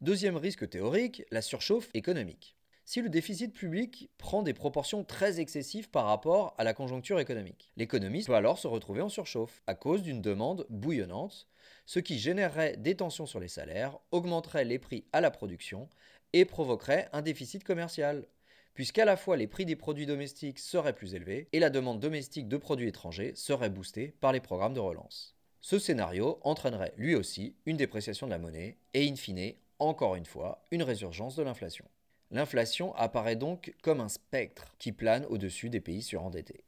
Deuxième 0.00 0.36
risque 0.36 0.68
théorique, 0.68 1.24
la 1.30 1.42
surchauffe 1.42 1.90
économique 1.94 2.56
si 2.90 3.02
le 3.02 3.08
déficit 3.08 3.52
public 3.52 4.10
prend 4.18 4.42
des 4.42 4.52
proportions 4.52 5.04
très 5.04 5.38
excessives 5.38 5.90
par 5.90 6.06
rapport 6.06 6.56
à 6.58 6.64
la 6.64 6.74
conjoncture 6.74 7.20
économique. 7.20 7.70
L'économie 7.76 8.24
peut 8.24 8.34
alors 8.34 8.58
se 8.58 8.66
retrouver 8.66 9.00
en 9.00 9.08
surchauffe 9.08 9.62
à 9.68 9.76
cause 9.76 10.02
d'une 10.02 10.20
demande 10.20 10.66
bouillonnante, 10.70 11.46
ce 11.86 12.00
qui 12.00 12.18
générerait 12.18 12.76
des 12.78 12.96
tensions 12.96 13.26
sur 13.26 13.38
les 13.38 13.46
salaires, 13.46 13.96
augmenterait 14.10 14.64
les 14.64 14.80
prix 14.80 15.04
à 15.12 15.20
la 15.20 15.30
production 15.30 15.88
et 16.32 16.44
provoquerait 16.44 17.08
un 17.12 17.22
déficit 17.22 17.62
commercial, 17.62 18.26
puisqu'à 18.74 19.04
la 19.04 19.16
fois 19.16 19.36
les 19.36 19.46
prix 19.46 19.64
des 19.64 19.76
produits 19.76 20.06
domestiques 20.06 20.58
seraient 20.58 20.94
plus 20.94 21.14
élevés 21.14 21.48
et 21.52 21.60
la 21.60 21.70
demande 21.70 22.00
domestique 22.00 22.48
de 22.48 22.56
produits 22.56 22.88
étrangers 22.88 23.34
serait 23.34 23.70
boostée 23.70 24.14
par 24.20 24.32
les 24.32 24.40
programmes 24.40 24.74
de 24.74 24.80
relance. 24.80 25.36
Ce 25.60 25.78
scénario 25.78 26.38
entraînerait 26.42 26.94
lui 26.96 27.14
aussi 27.14 27.54
une 27.66 27.76
dépréciation 27.76 28.26
de 28.26 28.32
la 28.32 28.38
monnaie 28.38 28.78
et 28.94 29.08
in 29.08 29.16
fine, 29.16 29.54
encore 29.78 30.16
une 30.16 30.24
fois, 30.24 30.64
une 30.70 30.82
résurgence 30.82 31.36
de 31.36 31.42
l'inflation. 31.42 31.84
L'inflation 32.30 32.94
apparaît 32.94 33.36
donc 33.36 33.74
comme 33.82 34.00
un 34.00 34.08
spectre 34.08 34.74
qui 34.78 34.92
plane 34.92 35.26
au-dessus 35.26 35.68
des 35.68 35.80
pays 35.80 36.02
surendettés. 36.02 36.64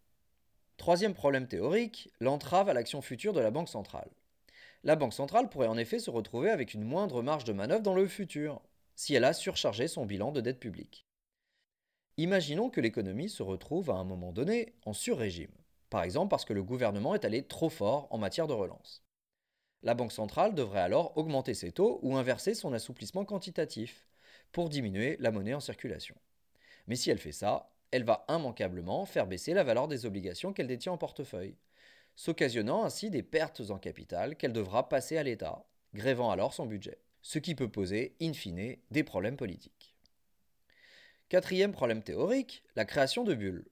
Troisième 0.77 1.15
problème 1.15 1.47
théorique, 1.47 2.11
l'entrave 2.21 2.69
à 2.69 2.75
l'action 2.75 3.01
future 3.01 3.33
de 3.33 3.41
la 3.41 3.53
Banque 3.53 3.69
centrale. 3.69 4.11
La 4.83 4.97
Banque 4.97 5.15
centrale 5.15 5.49
pourrait 5.49 5.69
en 5.69 5.79
effet 5.79 6.01
se 6.01 6.11
retrouver 6.11 6.51
avec 6.51 6.75
une 6.75 6.83
moindre 6.83 7.23
marge 7.23 7.45
de 7.45 7.53
manœuvre 7.53 7.83
dans 7.83 7.95
le 7.95 8.09
futur, 8.09 8.61
si 8.97 9.15
elle 9.15 9.25
a 9.25 9.33
surchargé 9.33 9.87
son 9.87 10.05
bilan 10.05 10.33
de 10.33 10.41
dette 10.41 10.59
publique. 10.59 11.07
Imaginons 12.19 12.69
que 12.69 12.83
l'économie 12.83 13.31
se 13.31 13.43
retrouve 13.43 13.91
à 13.91 13.95
un 13.95 14.05
moment 14.05 14.33
donné 14.33 14.75
en 14.85 14.93
sur-régime, 14.93 15.51
par 15.89 16.03
exemple 16.03 16.29
parce 16.29 16.45
que 16.45 16.53
le 16.53 16.63
gouvernement 16.63 17.15
est 17.15 17.25
allé 17.25 17.43
trop 17.43 17.71
fort 17.71 18.07
en 18.11 18.19
matière 18.19 18.47
de 18.47 18.53
relance. 18.53 19.03
La 19.83 19.95
Banque 19.95 20.13
centrale 20.13 20.55
devrait 20.55 20.81
alors 20.81 21.17
augmenter 21.17 21.55
ses 21.55 21.73
taux 21.73 22.01
ou 22.03 22.17
inverser 22.17 22.55
son 22.55 22.75
assouplissement 22.75 23.25
quantitatif 23.25 24.07
pour 24.53 24.69
diminuer 24.69 25.17
la 25.21 25.31
monnaie 25.31 25.55
en 25.55 25.61
circulation. 25.61 26.15
Mais 26.87 26.97
si 26.97 27.11
elle 27.11 27.19
fait 27.19 27.33
ça, 27.33 27.73
elle 27.91 28.05
va 28.05 28.27
immanquablement 28.29 29.07
faire 29.07 29.27
baisser 29.27 29.55
la 29.55 29.65
valeur 29.65 29.89
des 29.89 30.05
obligations 30.05 30.53
qu'elle 30.53 30.67
détient 30.67 30.93
en 30.93 30.99
portefeuille, 30.99 31.57
s'occasionnant 32.15 32.85
ainsi 32.85 33.09
des 33.09 33.23
pertes 33.23 33.71
en 33.71 33.79
capital 33.79 34.37
qu'elle 34.37 34.53
devra 34.53 34.91
passer 34.91 35.17
à 35.17 35.23
l'État, 35.23 35.65
grévant 35.95 36.31
alors 36.31 36.53
son 36.53 36.67
budget, 36.67 36.99
ce 37.23 37.39
qui 37.39 37.55
peut 37.55 37.71
poser, 37.71 38.17
in 38.21 38.35
fine, 38.35 38.77
des 38.91 39.03
problèmes 39.03 39.37
politiques. 39.39 39.92
Quatrième 41.33 41.73
problème 41.73 42.03
théorique, 42.03 42.63
la 42.77 42.85
création 42.85 43.25
de 43.25 43.33
bulles. 43.33 43.65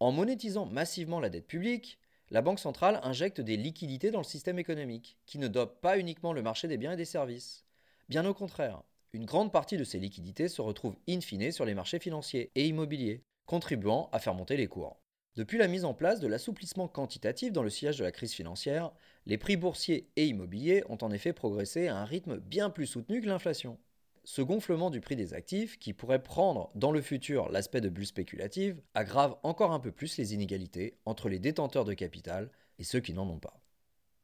En 0.00 0.10
monétisant 0.10 0.64
massivement 0.64 1.20
la 1.20 1.28
dette 1.28 1.46
publique, 1.46 1.98
la 2.30 2.40
Banque 2.40 2.58
centrale 2.58 2.98
injecte 3.02 3.42
des 3.42 3.58
liquidités 3.58 4.10
dans 4.10 4.20
le 4.20 4.24
système 4.24 4.58
économique, 4.58 5.18
qui 5.26 5.36
ne 5.36 5.48
dope 5.48 5.82
pas 5.82 5.98
uniquement 5.98 6.32
le 6.32 6.40
marché 6.40 6.66
des 6.66 6.78
biens 6.78 6.92
et 6.92 6.96
des 6.96 7.04
services. 7.04 7.66
Bien 8.08 8.24
au 8.24 8.32
contraire, 8.32 8.84
une 9.12 9.26
grande 9.26 9.52
partie 9.52 9.76
de 9.76 9.84
ces 9.84 9.98
liquidités 9.98 10.48
se 10.48 10.62
retrouve 10.62 10.96
in 11.06 11.20
fine 11.20 11.52
sur 11.52 11.66
les 11.66 11.74
marchés 11.74 11.98
financiers 11.98 12.50
et 12.54 12.66
immobiliers, 12.68 13.22
contribuant 13.44 14.08
à 14.10 14.18
faire 14.18 14.32
monter 14.32 14.56
les 14.56 14.68
cours. 14.68 14.98
Depuis 15.36 15.58
la 15.58 15.68
mise 15.68 15.84
en 15.84 15.92
place 15.92 16.20
de 16.20 16.26
l'assouplissement 16.26 16.88
quantitatif 16.88 17.52
dans 17.52 17.62
le 17.62 17.68
sillage 17.68 17.98
de 17.98 18.04
la 18.04 18.12
crise 18.12 18.32
financière, 18.32 18.92
les 19.26 19.36
prix 19.36 19.58
boursiers 19.58 20.08
et 20.16 20.24
immobiliers 20.24 20.82
ont 20.88 20.96
en 21.02 21.10
effet 21.10 21.34
progressé 21.34 21.86
à 21.86 21.98
un 21.98 22.06
rythme 22.06 22.38
bien 22.38 22.70
plus 22.70 22.86
soutenu 22.86 23.20
que 23.20 23.26
l'inflation. 23.26 23.78
Ce 24.26 24.40
gonflement 24.40 24.88
du 24.88 25.02
prix 25.02 25.16
des 25.16 25.34
actifs, 25.34 25.78
qui 25.78 25.92
pourrait 25.92 26.22
prendre 26.22 26.70
dans 26.74 26.92
le 26.92 27.02
futur 27.02 27.50
l'aspect 27.50 27.82
de 27.82 27.90
bulle 27.90 28.06
spéculative, 28.06 28.80
aggrave 28.94 29.36
encore 29.42 29.72
un 29.72 29.80
peu 29.80 29.92
plus 29.92 30.16
les 30.16 30.32
inégalités 30.32 30.96
entre 31.04 31.28
les 31.28 31.38
détenteurs 31.38 31.84
de 31.84 31.92
capital 31.92 32.50
et 32.78 32.84
ceux 32.84 33.00
qui 33.00 33.12
n'en 33.12 33.28
ont 33.28 33.38
pas. 33.38 33.60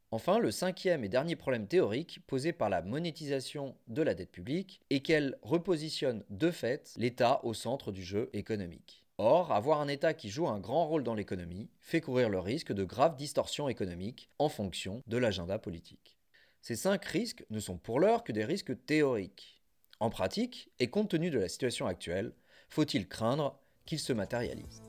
Enfin, 0.09 0.39
le 0.39 0.49
cinquième 0.49 1.03
et 1.03 1.09
dernier 1.09 1.35
problème 1.35 1.67
théorique 1.67 2.19
posé 2.25 2.51
par 2.51 2.69
la 2.69 2.81
monétisation 2.81 3.77
de 3.87 4.01
la 4.01 4.15
dette 4.15 4.31
publique 4.31 4.81
est 4.89 5.01
qu'elle 5.01 5.37
repositionne 5.43 6.25
de 6.31 6.49
fait 6.49 6.93
l'État 6.97 7.39
au 7.43 7.53
centre 7.53 7.91
du 7.91 8.03
jeu 8.03 8.29
économique. 8.33 9.05
Or, 9.19 9.51
avoir 9.51 9.81
un 9.81 9.87
État 9.87 10.15
qui 10.15 10.31
joue 10.31 10.47
un 10.47 10.59
grand 10.59 10.87
rôle 10.87 11.03
dans 11.03 11.13
l'économie 11.13 11.69
fait 11.79 12.01
courir 12.01 12.27
le 12.27 12.39
risque 12.39 12.73
de 12.73 12.83
graves 12.83 13.15
distorsions 13.15 13.69
économiques 13.69 14.29
en 14.39 14.49
fonction 14.49 15.03
de 15.05 15.17
l'agenda 15.17 15.59
politique. 15.59 16.17
Ces 16.61 16.75
cinq 16.75 17.05
risques 17.05 17.45
ne 17.51 17.59
sont 17.59 17.77
pour 17.77 17.99
l'heure 17.99 18.23
que 18.23 18.31
des 18.31 18.45
risques 18.45 18.83
théoriques. 18.85 19.60
En 20.01 20.09
pratique, 20.09 20.71
et 20.79 20.89
compte 20.89 21.09
tenu 21.09 21.29
de 21.29 21.37
la 21.37 21.47
situation 21.47 21.85
actuelle, 21.85 22.33
faut-il 22.69 23.07
craindre 23.07 23.59
qu'ils 23.85 23.99
se 23.99 24.11
matérialisent 24.11 24.81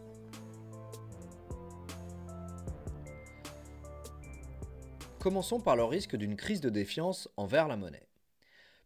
Commençons 5.19 5.61
par 5.61 5.77
le 5.77 5.85
risque 5.85 6.17
d'une 6.17 6.35
crise 6.35 6.63
de 6.63 6.71
défiance 6.71 7.29
envers 7.37 7.69
la 7.69 7.77
monnaie. 7.77 8.09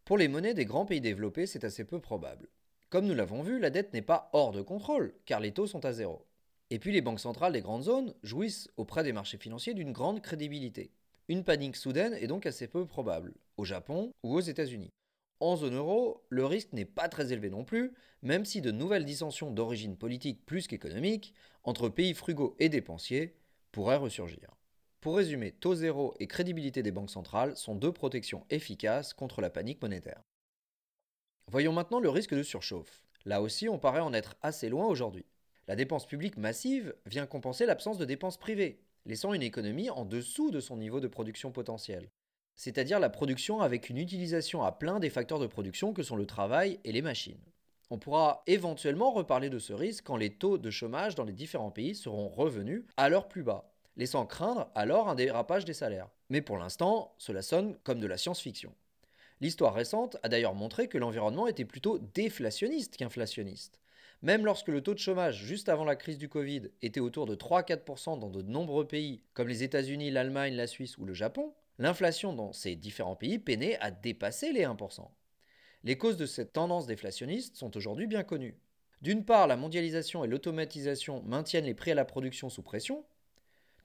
Pour 0.03 0.17
les 0.17 0.27
monnaies 0.27 0.53
des 0.53 0.65
grands 0.65 0.85
pays 0.85 0.99
développés, 0.99 1.45
c'est 1.45 1.63
assez 1.63 1.85
peu 1.85 2.01
probable. 2.01 2.49
Comme 2.89 3.05
nous 3.05 3.15
l'avons 3.15 3.41
vu, 3.41 3.57
la 3.57 3.69
dette 3.69 3.93
n'est 3.93 4.01
pas 4.01 4.29
hors 4.33 4.51
de 4.51 4.61
contrôle, 4.61 5.13
car 5.23 5.39
les 5.39 5.53
taux 5.53 5.65
sont 5.65 5.85
à 5.85 5.93
zéro. 5.93 6.27
Et 6.71 6.79
puis 6.79 6.91
les 6.91 7.01
banques 7.01 7.21
centrales 7.21 7.53
des 7.53 7.61
grandes 7.61 7.83
zones 7.83 8.13
jouissent 8.21 8.69
auprès 8.75 9.05
des 9.05 9.13
marchés 9.13 9.37
financiers 9.37 9.73
d'une 9.73 9.93
grande 9.93 10.21
crédibilité. 10.21 10.91
Une 11.29 11.45
panique 11.45 11.77
soudaine 11.77 12.15
est 12.15 12.27
donc 12.27 12.45
assez 12.45 12.67
peu 12.67 12.85
probable, 12.85 13.33
au 13.55 13.63
Japon 13.63 14.11
ou 14.23 14.35
aux 14.35 14.41
États-Unis. 14.41 14.91
En 15.39 15.55
zone 15.55 15.75
euro, 15.75 16.25
le 16.29 16.45
risque 16.45 16.73
n'est 16.73 16.85
pas 16.85 17.09
très 17.09 17.31
élevé 17.31 17.49
non 17.49 17.63
plus, 17.63 17.93
même 18.23 18.45
si 18.45 18.61
de 18.61 18.71
nouvelles 18.71 19.05
dissensions 19.05 19.51
d'origine 19.51 19.95
politique 19.95 20.45
plus 20.45 20.67
qu'économique, 20.67 21.33
entre 21.63 21.89
pays 21.89 22.15
frugaux 22.15 22.55
et 22.59 22.69
dépensiers, 22.69 23.35
pourraient 23.71 23.97
ressurgir. 23.97 24.55
Pour 24.99 25.17
résumer, 25.17 25.51
taux 25.51 25.75
zéro 25.75 26.15
et 26.19 26.27
crédibilité 26.27 26.81
des 26.81 26.91
banques 26.91 27.11
centrales 27.11 27.55
sont 27.55 27.75
deux 27.75 27.91
protections 27.91 28.45
efficaces 28.49 29.13
contre 29.13 29.41
la 29.41 29.51
panique 29.51 29.81
monétaire. 29.81 30.21
Voyons 31.51 31.71
maintenant 31.71 31.99
le 31.99 32.09
risque 32.09 32.35
de 32.35 32.43
surchauffe. 32.43 33.03
Là 33.25 33.41
aussi, 33.41 33.69
on 33.69 33.77
paraît 33.77 33.99
en 33.99 34.13
être 34.13 34.35
assez 34.41 34.69
loin 34.69 34.87
aujourd'hui. 34.87 35.25
La 35.67 35.75
dépense 35.75 36.07
publique 36.07 36.37
massive 36.37 36.95
vient 37.05 37.27
compenser 37.27 37.65
l'absence 37.65 37.97
de 37.97 38.05
dépenses 38.05 38.37
privées, 38.37 38.81
laissant 39.05 39.33
une 39.33 39.43
économie 39.43 39.89
en 39.89 40.03
dessous 40.03 40.49
de 40.49 40.59
son 40.59 40.77
niveau 40.77 40.99
de 40.99 41.07
production 41.07 41.51
potentiel. 41.51 42.09
C'est-à-dire 42.57 42.99
la 42.99 43.09
production 43.09 43.61
avec 43.61 43.89
une 43.89 43.99
utilisation 43.99 44.63
à 44.63 44.71
plein 44.71 44.99
des 44.99 45.11
facteurs 45.11 45.37
de 45.37 45.45
production 45.45 45.93
que 45.93 46.01
sont 46.01 46.15
le 46.15 46.25
travail 46.25 46.79
et 46.83 46.91
les 46.91 47.03
machines. 47.03 47.39
On 47.91 47.99
pourra 47.99 48.43
éventuellement 48.47 49.11
reparler 49.11 49.49
de 49.49 49.59
ce 49.59 49.73
risque 49.73 50.03
quand 50.05 50.17
les 50.17 50.31
taux 50.33 50.57
de 50.57 50.71
chômage 50.71 51.13
dans 51.13 51.23
les 51.23 51.33
différents 51.33 51.71
pays 51.71 51.95
seront 51.95 52.27
revenus 52.27 52.83
à 52.97 53.09
leur 53.09 53.27
plus 53.27 53.43
bas, 53.43 53.71
laissant 53.95 54.25
craindre 54.25 54.69
alors 54.73 55.07
un 55.07 55.13
dérapage 55.13 55.65
des 55.65 55.73
salaires. 55.73 56.09
Mais 56.29 56.41
pour 56.41 56.57
l'instant, 56.57 57.13
cela 57.19 57.43
sonne 57.43 57.77
comme 57.83 57.99
de 57.99 58.07
la 58.07 58.17
science-fiction. 58.17 58.73
L'histoire 59.39 59.75
récente 59.75 60.17
a 60.23 60.29
d'ailleurs 60.29 60.55
montré 60.55 60.87
que 60.87 60.97
l'environnement 60.97 61.45
était 61.45 61.63
plutôt 61.63 61.99
déflationniste 62.15 62.97
qu'inflationniste. 62.97 63.79
Même 64.23 64.45
lorsque 64.45 64.69
le 64.69 64.81
taux 64.81 64.95
de 64.95 64.99
chômage 64.99 65.43
juste 65.43 65.69
avant 65.69 65.85
la 65.85 65.95
crise 65.95 66.17
du 66.17 66.27
Covid 66.27 66.71
était 66.81 66.99
autour 66.99 67.27
de 67.27 67.35
3-4% 67.35 68.17
dans 68.17 68.29
de 68.29 68.41
nombreux 68.41 68.87
pays 68.87 69.21
comme 69.35 69.47
les 69.47 69.61
États-Unis, 69.61 70.09
l'Allemagne, 70.09 70.55
la 70.55 70.65
Suisse 70.65 70.97
ou 70.97 71.05
le 71.05 71.13
Japon, 71.13 71.53
l'inflation 71.79 72.33
dans 72.33 72.53
ces 72.53 72.75
différents 72.75 73.15
pays 73.15 73.39
peinait 73.39 73.77
à 73.79 73.91
dépasser 73.91 74.51
les 74.51 74.63
1%. 74.63 75.07
Les 75.83 75.97
causes 75.97 76.17
de 76.17 76.25
cette 76.25 76.53
tendance 76.53 76.87
déflationniste 76.87 77.55
sont 77.55 77.75
aujourd'hui 77.77 78.07
bien 78.07 78.23
connues. 78.23 78.59
D'une 79.01 79.25
part, 79.25 79.47
la 79.47 79.57
mondialisation 79.57 80.23
et 80.23 80.27
l'automatisation 80.27 81.21
maintiennent 81.23 81.65
les 81.65 81.75
prix 81.75 81.91
à 81.91 81.95
la 81.95 82.05
production 82.05 82.49
sous 82.49 82.63
pression, 82.63 83.05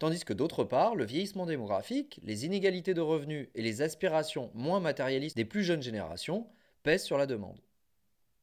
Tandis 0.03 0.25
que 0.25 0.33
d'autre 0.33 0.65
part, 0.65 0.97
le 0.97 1.05
vieillissement 1.05 1.47
démographique, 1.47 2.19
les 2.25 2.45
inégalités 2.45 2.93
de 2.93 3.01
revenus 3.01 3.49
et 3.55 3.63
les 3.63 3.83
aspirations 3.83 4.51
moins 4.53 4.81
matérialistes 4.81 5.37
des 5.37 5.45
plus 5.45 5.63
jeunes 5.63 5.81
générations 5.81 6.49
pèsent 6.83 7.05
sur 7.05 7.19
la 7.19 7.27
demande. 7.27 7.61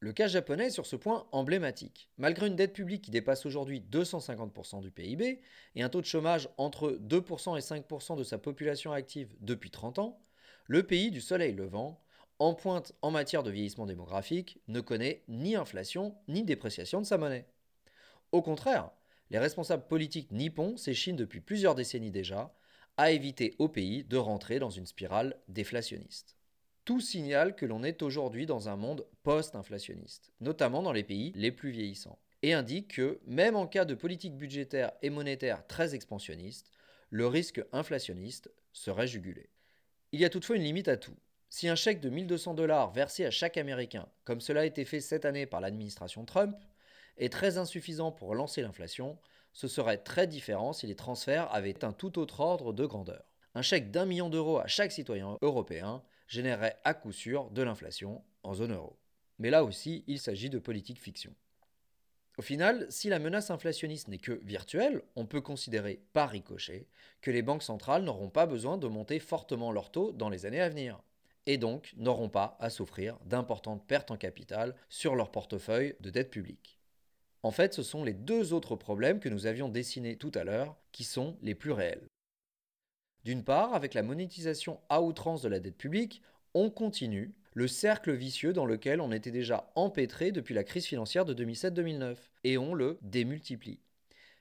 Le 0.01 0.13
cas 0.13 0.27
japonais 0.27 0.67
est 0.67 0.71
sur 0.71 0.85
ce 0.85 0.95
point 0.95 1.27
emblématique. 1.33 2.09
Malgré 2.17 2.47
une 2.47 2.55
dette 2.55 2.71
publique 2.71 3.03
qui 3.03 3.11
dépasse 3.11 3.45
aujourd'hui 3.45 3.81
250% 3.81 4.79
du 4.79 4.91
PIB 4.91 5.41
et 5.75 5.83
un 5.83 5.89
taux 5.89 5.99
de 5.99 6.05
chômage 6.05 6.47
entre 6.57 6.91
2% 7.01 7.57
et 7.57 7.61
5% 7.61 8.15
de 8.15 8.23
sa 8.23 8.37
population 8.37 8.93
active 8.93 9.35
depuis 9.41 9.71
30 9.71 9.99
ans, 9.99 10.21
le 10.67 10.83
pays 10.83 11.11
du 11.11 11.19
soleil 11.19 11.53
levant, 11.53 12.01
en 12.39 12.53
pointe 12.53 12.93
en 13.01 13.11
matière 13.11 13.43
de 13.43 13.51
vieillissement 13.51 13.85
démographique, 13.85 14.61
ne 14.69 14.79
connaît 14.79 15.25
ni 15.27 15.57
inflation 15.57 16.15
ni 16.29 16.43
dépréciation 16.43 17.01
de 17.01 17.05
sa 17.05 17.17
monnaie. 17.17 17.45
Au 18.31 18.41
contraire, 18.41 18.91
les 19.31 19.39
responsables 19.39 19.87
politiques 19.87 20.31
nippons 20.31 20.77
s'échinent 20.77 21.17
depuis 21.17 21.41
plusieurs 21.41 21.75
décennies 21.75 22.11
déjà 22.11 22.55
à 22.95 23.11
éviter 23.11 23.53
au 23.59 23.67
pays 23.67 24.05
de 24.05 24.15
rentrer 24.15 24.59
dans 24.59 24.69
une 24.69 24.85
spirale 24.85 25.35
déflationniste. 25.49 26.38
Tout 26.89 27.01
signale 27.01 27.55
que 27.55 27.67
l'on 27.67 27.83
est 27.83 28.01
aujourd'hui 28.01 28.47
dans 28.47 28.67
un 28.67 28.75
monde 28.75 29.05
post-inflationniste, 29.21 30.31
notamment 30.41 30.81
dans 30.81 30.91
les 30.91 31.03
pays 31.03 31.31
les 31.35 31.51
plus 31.51 31.69
vieillissants, 31.69 32.17
et 32.41 32.53
indique 32.53 32.95
que, 32.95 33.19
même 33.27 33.55
en 33.55 33.67
cas 33.67 33.85
de 33.85 33.93
politique 33.93 34.35
budgétaire 34.35 34.91
et 35.03 35.11
monétaire 35.11 35.67
très 35.67 35.93
expansionniste, 35.93 36.71
le 37.11 37.27
risque 37.27 37.63
inflationniste 37.73 38.51
serait 38.73 39.05
jugulé. 39.05 39.51
Il 40.13 40.19
y 40.19 40.25
a 40.25 40.31
toutefois 40.31 40.55
une 40.55 40.63
limite 40.63 40.87
à 40.87 40.97
tout. 40.97 41.15
Si 41.51 41.67
un 41.67 41.75
chèque 41.75 41.99
de 41.99 42.09
1200 42.09 42.55
dollars 42.55 42.91
versé 42.91 43.23
à 43.23 43.29
chaque 43.29 43.57
Américain, 43.57 44.07
comme 44.23 44.41
cela 44.41 44.61
a 44.61 44.65
été 44.65 44.83
fait 44.83 44.99
cette 44.99 45.25
année 45.25 45.45
par 45.45 45.61
l'administration 45.61 46.25
Trump, 46.25 46.57
est 47.17 47.31
très 47.31 47.59
insuffisant 47.59 48.11
pour 48.11 48.29
relancer 48.29 48.63
l'inflation, 48.63 49.19
ce 49.53 49.67
serait 49.67 49.99
très 49.99 50.25
différent 50.25 50.73
si 50.73 50.87
les 50.87 50.95
transferts 50.95 51.53
avaient 51.53 51.85
un 51.85 51.93
tout 51.93 52.17
autre 52.17 52.39
ordre 52.39 52.73
de 52.73 52.87
grandeur. 52.87 53.25
Un 53.53 53.61
chèque 53.61 53.91
d'un 53.91 54.07
million 54.07 54.29
d'euros 54.29 54.57
à 54.57 54.65
chaque 54.65 54.91
citoyen 54.91 55.37
européen 55.43 56.01
générerait 56.29 56.77
à 56.85 56.93
coup 56.93 57.11
sûr 57.11 57.49
de 57.51 57.61
l'inflation 57.61 58.23
en 58.43 58.53
zone 58.53 58.71
euro. 58.71 58.97
Mais 59.39 59.49
là 59.49 59.65
aussi, 59.65 60.05
il 60.07 60.19
s'agit 60.19 60.49
de 60.49 60.59
politique 60.59 61.01
fiction. 61.01 61.35
Au 62.37 62.41
final, 62.41 62.87
si 62.89 63.09
la 63.09 63.19
menace 63.19 63.51
inflationniste 63.51 64.07
n'est 64.07 64.17
que 64.17 64.39
virtuelle, 64.43 65.01
on 65.17 65.25
peut 65.25 65.41
considérer 65.41 65.99
par 66.13 66.29
ricochet 66.29 66.87
que 67.19 67.31
les 67.31 67.41
banques 67.41 67.63
centrales 67.63 68.03
n'auront 68.03 68.29
pas 68.29 68.45
besoin 68.45 68.77
de 68.77 68.87
monter 68.87 69.19
fortement 69.19 69.73
leurs 69.73 69.91
taux 69.91 70.13
dans 70.13 70.29
les 70.29 70.45
années 70.45 70.61
à 70.61 70.69
venir, 70.69 71.01
et 71.47 71.57
donc 71.57 71.93
n'auront 71.97 72.29
pas 72.29 72.57
à 72.61 72.69
souffrir 72.69 73.17
d'importantes 73.25 73.85
pertes 73.85 74.11
en 74.11 74.15
capital 74.15 74.73
sur 74.87 75.15
leur 75.15 75.31
portefeuille 75.31 75.95
de 75.99 76.11
dette 76.11 76.29
publique. 76.29 76.79
En 77.43 77.51
fait, 77.51 77.73
ce 77.73 77.83
sont 77.83 78.03
les 78.03 78.13
deux 78.13 78.53
autres 78.53 78.75
problèmes 78.75 79.19
que 79.19 79.29
nous 79.29 79.45
avions 79.45 79.67
dessinés 79.67 80.15
tout 80.15 80.31
à 80.35 80.43
l'heure 80.43 80.77
qui 80.91 81.03
sont 81.03 81.37
les 81.41 81.55
plus 81.55 81.71
réels. 81.71 82.07
D'une 83.25 83.43
part, 83.43 83.73
avec 83.73 83.93
la 83.93 84.03
monétisation 84.03 84.79
à 84.89 85.01
outrance 85.01 85.41
de 85.41 85.49
la 85.49 85.59
dette 85.59 85.77
publique, 85.77 86.21
on 86.53 86.69
continue 86.69 87.33
le 87.53 87.67
cercle 87.67 88.13
vicieux 88.13 88.53
dans 88.53 88.65
lequel 88.65 89.01
on 89.01 89.11
était 89.11 89.31
déjà 89.31 89.71
empêtré 89.75 90.31
depuis 90.31 90.53
la 90.53 90.63
crise 90.63 90.85
financière 90.85 91.25
de 91.25 91.33
2007-2009, 91.33 92.15
et 92.43 92.57
on 92.57 92.73
le 92.73 92.97
démultiplie. 93.01 93.79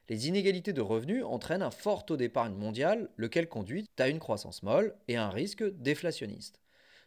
Les 0.08 0.28
inégalités 0.28 0.73
de 0.73 0.80
revenus 0.80 1.25
entraînent 1.25 1.62
un 1.62 1.70
fort 1.70 2.06
taux 2.06 2.16
d'épargne 2.16 2.54
mondial, 2.54 3.11
lequel 3.16 3.49
conduit 3.49 3.87
à 3.99 4.08
une 4.08 4.20
croissance 4.20 4.62
molle 4.62 4.94
et 5.06 5.16
un 5.16 5.28
risque 5.28 5.64
déflationniste, 5.80 6.61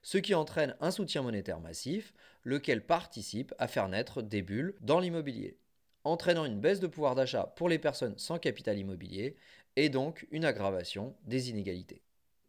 ce 0.04 0.18
qui 0.18 0.36
entraîne 0.36 0.76
un 0.82 0.92
soutien 0.92 1.22
monétaire 1.22 1.60
massif, 1.60 2.14
lequel 2.44 2.86
participe 2.86 3.54
à 3.58 3.68
faire 3.68 3.88
naître 3.88 4.22
des 4.22 4.42
bulles 4.42 4.76
dans 4.82 5.00
l'immobilier. 5.00 5.58
entraînant 6.04 6.46
une 6.46 6.60
baisse 6.60 6.80
de 6.80 6.88
pouvoir 6.88 7.14
d'achat 7.16 7.54
pour 7.56 7.70
les 7.70 7.80
personnes 7.80 8.18
sans 8.18 8.40
capital 8.40 8.78
immobilier 8.78 9.36
et 9.76 9.90
donc 9.90 10.28
une 10.32 10.46
aggravation 10.46 11.16
des 11.26 11.50
inégalités, 11.50 12.02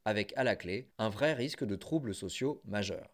avec 0.04 0.32
à 0.36 0.44
la 0.44 0.56
clé 0.56 0.88
un 0.98 1.08
vrai 1.08 1.32
risque 1.32 1.64
de 1.64 1.76
troubles 1.76 2.14
sociaux 2.14 2.60
majeurs. 2.64 3.10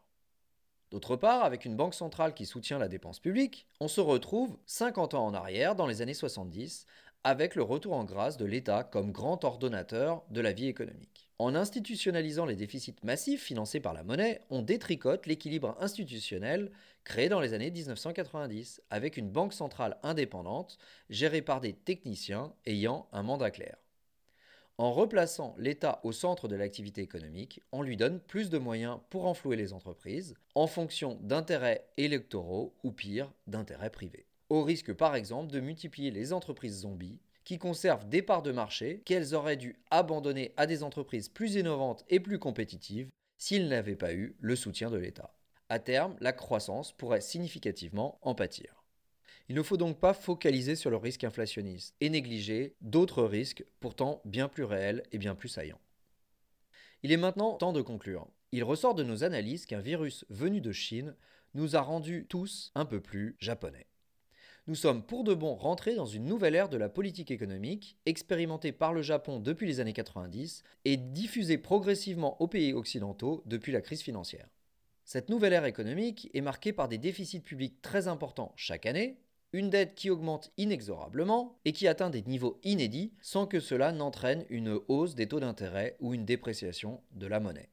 D'autre 0.90 1.16
part, 1.16 1.44
avec 1.44 1.66
une 1.66 1.76
banque 1.76 1.94
centrale 1.94 2.32
qui 2.32 2.46
soutient 2.46 2.78
la 2.78 2.88
dépense 2.88 3.20
publique, 3.20 3.66
on 3.80 3.88
se 3.88 4.00
retrouve 4.00 4.56
50 4.64 5.14
ans 5.14 5.26
en 5.26 5.34
arrière, 5.34 5.74
dans 5.74 5.86
les 5.86 6.00
années 6.00 6.14
70, 6.14 6.86
avec 7.24 7.56
le 7.56 7.62
retour 7.62 7.92
en 7.92 8.04
grâce 8.04 8.38
de 8.38 8.46
l'État 8.46 8.84
comme 8.84 9.12
grand 9.12 9.44
ordonnateur 9.44 10.22
de 10.30 10.40
la 10.40 10.52
vie 10.52 10.68
économique. 10.68 11.30
En 11.38 11.54
institutionnalisant 11.54 12.46
les 12.46 12.56
déficits 12.56 12.96
massifs 13.02 13.42
financés 13.42 13.80
par 13.80 13.92
la 13.92 14.02
monnaie, 14.02 14.40
on 14.48 14.62
détricote 14.62 15.26
l'équilibre 15.26 15.76
institutionnel 15.78 16.72
créé 17.04 17.28
dans 17.28 17.40
les 17.40 17.54
années 17.54 17.70
1990, 17.70 18.82
avec 18.90 19.16
une 19.16 19.30
banque 19.30 19.52
centrale 19.52 19.98
indépendante 20.02 20.78
gérée 21.10 21.42
par 21.42 21.60
des 21.60 21.74
techniciens 21.74 22.54
ayant 22.66 23.08
un 23.12 23.22
mandat 23.22 23.50
clair. 23.50 23.76
En 24.78 24.92
replaçant 24.92 25.56
l'État 25.58 26.00
au 26.04 26.12
centre 26.12 26.46
de 26.46 26.54
l'activité 26.54 27.02
économique, 27.02 27.60
on 27.72 27.82
lui 27.82 27.96
donne 27.96 28.20
plus 28.20 28.48
de 28.48 28.58
moyens 28.58 29.00
pour 29.10 29.26
enflouer 29.26 29.56
les 29.56 29.72
entreprises 29.72 30.34
en 30.54 30.68
fonction 30.68 31.18
d'intérêts 31.20 31.84
électoraux 31.96 32.76
ou 32.84 32.92
pire, 32.92 33.32
d'intérêts 33.48 33.90
privés. 33.90 34.26
Au 34.50 34.62
risque 34.62 34.92
par 34.92 35.16
exemple 35.16 35.52
de 35.52 35.58
multiplier 35.58 36.12
les 36.12 36.32
entreprises 36.32 36.82
zombies 36.82 37.18
qui 37.42 37.58
conservent 37.58 38.08
des 38.08 38.22
parts 38.22 38.44
de 38.44 38.52
marché 38.52 39.02
qu'elles 39.04 39.34
auraient 39.34 39.56
dû 39.56 39.74
abandonner 39.90 40.52
à 40.56 40.66
des 40.68 40.84
entreprises 40.84 41.28
plus 41.28 41.56
innovantes 41.56 42.04
et 42.08 42.20
plus 42.20 42.38
compétitives 42.38 43.08
s'ils 43.36 43.66
n'avaient 43.66 43.96
pas 43.96 44.14
eu 44.14 44.36
le 44.38 44.54
soutien 44.54 44.90
de 44.90 44.98
l'État. 44.98 45.34
À 45.68 45.80
terme, 45.80 46.14
la 46.20 46.32
croissance 46.32 46.92
pourrait 46.92 47.20
significativement 47.20 48.20
en 48.22 48.36
pâtir. 48.36 48.77
Il 49.48 49.54
ne 49.54 49.62
faut 49.62 49.78
donc 49.78 49.98
pas 49.98 50.12
focaliser 50.12 50.76
sur 50.76 50.90
le 50.90 50.96
risque 50.96 51.24
inflationniste 51.24 51.96
et 52.00 52.10
négliger 52.10 52.76
d'autres 52.82 53.24
risques 53.24 53.64
pourtant 53.80 54.20
bien 54.26 54.46
plus 54.48 54.64
réels 54.64 55.02
et 55.10 55.18
bien 55.18 55.34
plus 55.34 55.48
saillants. 55.48 55.80
Il 57.02 57.12
est 57.12 57.16
maintenant 57.16 57.54
temps 57.54 57.72
de 57.72 57.80
conclure. 57.80 58.28
Il 58.52 58.62
ressort 58.62 58.94
de 58.94 59.04
nos 59.04 59.24
analyses 59.24 59.64
qu'un 59.64 59.80
virus 59.80 60.26
venu 60.28 60.60
de 60.60 60.72
Chine 60.72 61.14
nous 61.54 61.76
a 61.76 61.80
rendus 61.80 62.26
tous 62.28 62.72
un 62.74 62.84
peu 62.84 63.00
plus 63.00 63.36
japonais. 63.38 63.86
Nous 64.66 64.74
sommes 64.74 65.02
pour 65.02 65.24
de 65.24 65.32
bon 65.32 65.54
rentrés 65.54 65.94
dans 65.94 66.04
une 66.04 66.26
nouvelle 66.26 66.54
ère 66.54 66.68
de 66.68 66.76
la 66.76 66.90
politique 66.90 67.30
économique, 67.30 67.96
expérimentée 68.04 68.72
par 68.72 68.92
le 68.92 69.00
Japon 69.00 69.40
depuis 69.40 69.66
les 69.66 69.80
années 69.80 69.94
90 69.94 70.62
et 70.84 70.98
diffusée 70.98 71.56
progressivement 71.56 72.38
aux 72.42 72.48
pays 72.48 72.74
occidentaux 72.74 73.42
depuis 73.46 73.72
la 73.72 73.80
crise 73.80 74.02
financière. 74.02 74.48
Cette 75.04 75.30
nouvelle 75.30 75.54
ère 75.54 75.64
économique 75.64 76.28
est 76.34 76.42
marquée 76.42 76.74
par 76.74 76.86
des 76.86 76.98
déficits 76.98 77.40
publics 77.40 77.80
très 77.80 78.08
importants 78.08 78.52
chaque 78.56 78.84
année, 78.84 79.16
une 79.52 79.70
dette 79.70 79.94
qui 79.94 80.10
augmente 80.10 80.52
inexorablement 80.58 81.58
et 81.64 81.72
qui 81.72 81.88
atteint 81.88 82.10
des 82.10 82.22
niveaux 82.22 82.60
inédits 82.64 83.14
sans 83.22 83.46
que 83.46 83.60
cela 83.60 83.92
n'entraîne 83.92 84.44
une 84.50 84.78
hausse 84.88 85.14
des 85.14 85.26
taux 85.26 85.40
d'intérêt 85.40 85.96
ou 86.00 86.12
une 86.12 86.26
dépréciation 86.26 87.00
de 87.12 87.26
la 87.26 87.40
monnaie. 87.40 87.70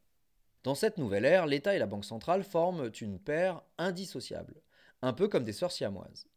Dans 0.63 0.75
cette 0.75 0.98
nouvelle 0.98 1.25
ère, 1.25 1.46
l'État 1.46 1.75
et 1.75 1.79
la 1.79 1.86
Banque 1.86 2.05
centrale 2.05 2.44
forment 2.44 2.89
une 3.01 3.20
paire 3.20 3.62
indissociable, 3.77 4.62
un 5.01 5.13
peu 5.13 5.27
comme 5.27 5.44
des 5.44 5.53
sœurs 5.53 5.72
siamoises. 5.72 6.27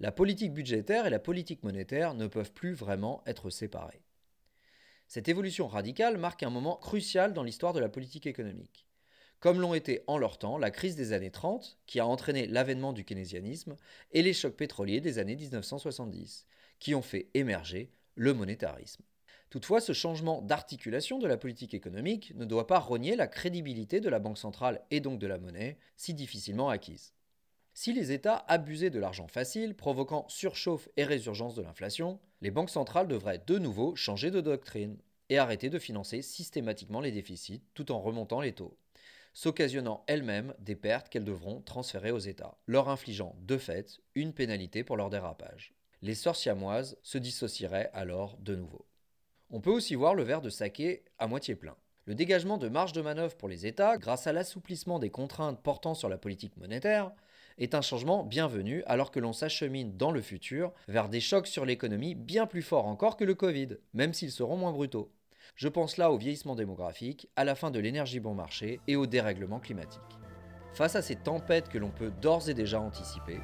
La 0.00 0.12
politique 0.12 0.52
budgétaire 0.52 1.06
et 1.06 1.10
la 1.10 1.18
politique 1.18 1.62
monétaire 1.62 2.14
ne 2.14 2.26
peuvent 2.26 2.52
plus 2.52 2.72
vraiment 2.72 3.22
être 3.26 3.48
séparées. 3.48 4.02
Cette 5.06 5.28
évolution 5.28 5.68
radicale 5.68 6.18
marque 6.18 6.42
un 6.42 6.50
moment 6.50 6.76
crucial 6.76 7.32
dans 7.32 7.42
l'histoire 7.42 7.72
de 7.72 7.80
la 7.80 7.88
politique 7.88 8.26
économique 8.26 8.89
comme 9.40 9.60
l'ont 9.60 9.74
été 9.74 10.02
en 10.06 10.18
leur 10.18 10.38
temps 10.38 10.58
la 10.58 10.70
crise 10.70 10.96
des 10.96 11.12
années 11.12 11.30
30, 11.30 11.78
qui 11.86 11.98
a 11.98 12.06
entraîné 12.06 12.46
l'avènement 12.46 12.92
du 12.92 13.04
keynésianisme, 13.04 13.76
et 14.12 14.22
les 14.22 14.34
chocs 14.34 14.56
pétroliers 14.56 15.00
des 15.00 15.18
années 15.18 15.36
1970, 15.36 16.46
qui 16.78 16.94
ont 16.94 17.02
fait 17.02 17.28
émerger 17.34 17.90
le 18.14 18.34
monétarisme. 18.34 19.02
Toutefois, 19.48 19.80
ce 19.80 19.92
changement 19.92 20.42
d'articulation 20.42 21.18
de 21.18 21.26
la 21.26 21.36
politique 21.36 21.74
économique 21.74 22.32
ne 22.36 22.44
doit 22.44 22.68
pas 22.68 22.78
renier 22.78 23.16
la 23.16 23.26
crédibilité 23.26 24.00
de 24.00 24.08
la 24.08 24.20
Banque 24.20 24.38
centrale 24.38 24.82
et 24.90 25.00
donc 25.00 25.18
de 25.18 25.26
la 25.26 25.38
monnaie, 25.38 25.78
si 25.96 26.14
difficilement 26.14 26.68
acquise. 26.68 27.14
Si 27.72 27.92
les 27.92 28.12
États 28.12 28.44
abusaient 28.46 28.90
de 28.90 29.00
l'argent 29.00 29.26
facile, 29.26 29.74
provoquant 29.74 30.26
surchauffe 30.28 30.88
et 30.96 31.04
résurgence 31.04 31.54
de 31.54 31.62
l'inflation, 31.62 32.20
les 32.42 32.50
banques 32.50 32.70
centrales 32.70 33.08
devraient 33.08 33.42
de 33.44 33.58
nouveau 33.58 33.96
changer 33.96 34.30
de 34.30 34.40
doctrine 34.40 34.98
et 35.30 35.38
arrêter 35.38 35.70
de 35.70 35.78
financer 35.78 36.22
systématiquement 36.22 37.00
les 37.00 37.12
déficits 37.12 37.62
tout 37.74 37.90
en 37.90 38.00
remontant 38.00 38.40
les 38.40 38.52
taux 38.52 38.76
s'occasionnant 39.32 40.04
elles-mêmes 40.06 40.54
des 40.58 40.76
pertes 40.76 41.08
qu'elles 41.08 41.24
devront 41.24 41.60
transférer 41.60 42.10
aux 42.10 42.18
États, 42.18 42.58
leur 42.66 42.88
infligeant 42.88 43.36
de 43.40 43.58
fait 43.58 44.00
une 44.14 44.32
pénalité 44.32 44.84
pour 44.84 44.96
leur 44.96 45.10
dérapage. 45.10 45.74
Les 46.02 46.14
sœurs 46.14 46.36
siamoises 46.36 46.96
se 47.02 47.18
dissocieraient 47.18 47.90
alors 47.92 48.36
de 48.38 48.56
nouveau. 48.56 48.86
On 49.50 49.60
peut 49.60 49.70
aussi 49.70 49.94
voir 49.94 50.14
le 50.14 50.22
verre 50.22 50.40
de 50.40 50.50
saké 50.50 51.04
à 51.18 51.26
moitié 51.26 51.54
plein. 51.54 51.76
Le 52.06 52.14
dégagement 52.14 52.56
de 52.56 52.68
marge 52.68 52.92
de 52.92 53.02
manœuvre 53.02 53.36
pour 53.36 53.48
les 53.48 53.66
États, 53.66 53.98
grâce 53.98 54.26
à 54.26 54.32
l'assouplissement 54.32 54.98
des 54.98 55.10
contraintes 55.10 55.62
portant 55.62 55.94
sur 55.94 56.08
la 56.08 56.18
politique 56.18 56.56
monétaire, 56.56 57.12
est 57.58 57.74
un 57.74 57.82
changement 57.82 58.24
bienvenu 58.24 58.82
alors 58.86 59.10
que 59.10 59.20
l'on 59.20 59.32
s'achemine 59.32 59.96
dans 59.96 60.10
le 60.10 60.22
futur 60.22 60.72
vers 60.88 61.08
des 61.08 61.20
chocs 61.20 61.46
sur 61.46 61.66
l'économie 61.66 62.14
bien 62.14 62.46
plus 62.46 62.62
forts 62.62 62.86
encore 62.86 63.16
que 63.16 63.24
le 63.24 63.34
Covid, 63.34 63.76
même 63.92 64.14
s'ils 64.14 64.32
seront 64.32 64.56
moins 64.56 64.72
brutaux. 64.72 65.12
Je 65.56 65.68
pense 65.68 65.96
là 65.96 66.10
au 66.10 66.18
vieillissement 66.18 66.54
démographique, 66.54 67.28
à 67.36 67.44
la 67.44 67.54
fin 67.54 67.70
de 67.70 67.78
l'énergie 67.78 68.20
bon 68.20 68.34
marché 68.34 68.80
et 68.86 68.96
au 68.96 69.06
dérèglement 69.06 69.60
climatique. 69.60 70.00
Face 70.72 70.96
à 70.96 71.02
ces 71.02 71.16
tempêtes 71.16 71.68
que 71.68 71.78
l'on 71.78 71.90
peut 71.90 72.12
d'ores 72.20 72.48
et 72.48 72.54
déjà 72.54 72.80
anticiper, 72.80 73.38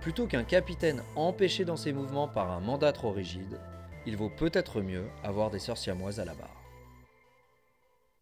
plutôt 0.00 0.26
qu'un 0.26 0.44
capitaine 0.44 1.02
empêché 1.16 1.64
dans 1.64 1.76
ses 1.76 1.92
mouvements 1.92 2.28
par 2.28 2.50
un 2.50 2.60
mandat 2.60 2.92
trop 2.92 3.10
rigide, 3.10 3.60
il 4.06 4.16
vaut 4.16 4.30
peut-être 4.30 4.80
mieux 4.80 5.08
avoir 5.22 5.50
des 5.50 5.58
sorcières 5.58 5.96
à 5.96 6.24
la 6.24 6.34
barre. 6.34 6.59